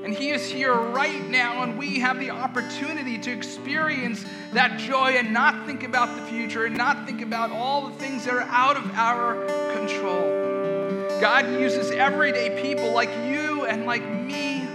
And 0.05 0.15
he 0.15 0.31
is 0.31 0.49
here 0.49 0.73
right 0.73 1.29
now, 1.29 1.63
and 1.63 1.79
we 1.79 1.99
have 2.01 2.19
the 2.19 2.31
opportunity 2.31 3.19
to 3.19 3.31
experience 3.31 4.25
that 4.55 4.79
joy 4.79 5.13
and 5.13 5.35
not 5.35 5.67
think 5.67 5.83
about 5.83 6.17
the 6.17 6.23
future 6.23 6.65
and 6.65 6.75
not 6.77 7.05
think 7.05 7.21
about 7.21 7.51
all 7.51 7.89
the 7.89 7.95
things 7.97 8.25
that 8.25 8.33
are 8.33 8.41
out 8.41 8.79
of 8.79 8.91
our 8.95 9.45
control. 9.75 11.21
God 11.21 11.61
uses 11.61 11.91
everyday 11.91 12.63
people 12.63 12.93
like 12.93 13.11
you 13.27 13.67
and 13.67 13.85
like 13.85 14.09
me 14.09 14.67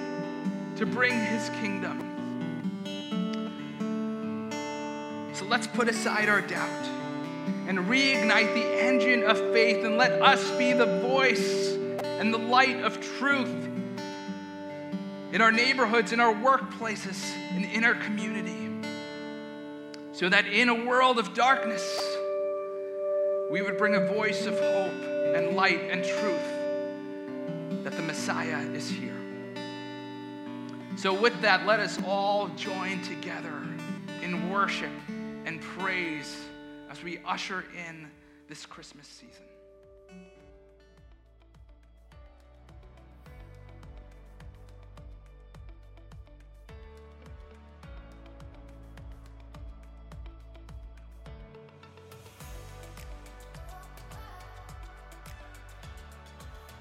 to 0.76 0.86
bring 0.86 1.14
his 1.14 1.50
kingdom. 1.62 2.03
So 5.44 5.50
let's 5.50 5.68
put 5.68 5.90
aside 5.90 6.30
our 6.30 6.40
doubt 6.40 6.86
and 7.68 7.78
reignite 7.80 8.54
the 8.54 8.82
engine 8.82 9.24
of 9.24 9.38
faith 9.52 9.84
and 9.84 9.98
let 9.98 10.22
us 10.22 10.50
be 10.52 10.72
the 10.72 10.86
voice 11.02 11.74
and 12.02 12.34
the 12.34 12.38
light 12.38 12.82
of 12.82 13.02
truth 13.02 13.50
in 15.34 15.42
our 15.42 15.52
neighborhoods, 15.52 16.14
in 16.14 16.22
our 16.22 16.34
workplaces, 16.34 17.22
and 17.52 17.66
in 17.66 17.84
our 17.84 17.96
community. 17.96 18.70
So 20.14 20.30
that 20.30 20.46
in 20.48 20.70
a 20.70 20.86
world 20.86 21.20
of 21.20 21.34
darkness, 21.34 21.84
we 23.52 23.62
would 23.62 23.78
bring 23.78 23.96
a 23.96 24.08
voice 24.14 24.46
of 24.46 24.54
hope 24.54 25.36
and 25.36 25.58
light 25.58 25.82
and 25.92 26.06
truth 26.06 27.84
that 27.84 27.92
the 27.98 28.04
Messiah 28.04 28.62
is 28.70 28.90
here. 28.90 29.12
So, 30.96 31.14
with 31.14 31.42
that, 31.42 31.66
let 31.66 31.82
us 31.82 32.02
all 32.06 32.48
join 32.56 33.02
together 33.02 33.52
in 34.22 34.50
worship 34.50 34.92
and 35.54 35.62
praise 35.62 36.36
as 36.90 37.04
we 37.04 37.20
usher 37.28 37.64
in 37.88 38.08
this 38.50 38.66
Christmas 38.66 39.06
season. 39.06 39.44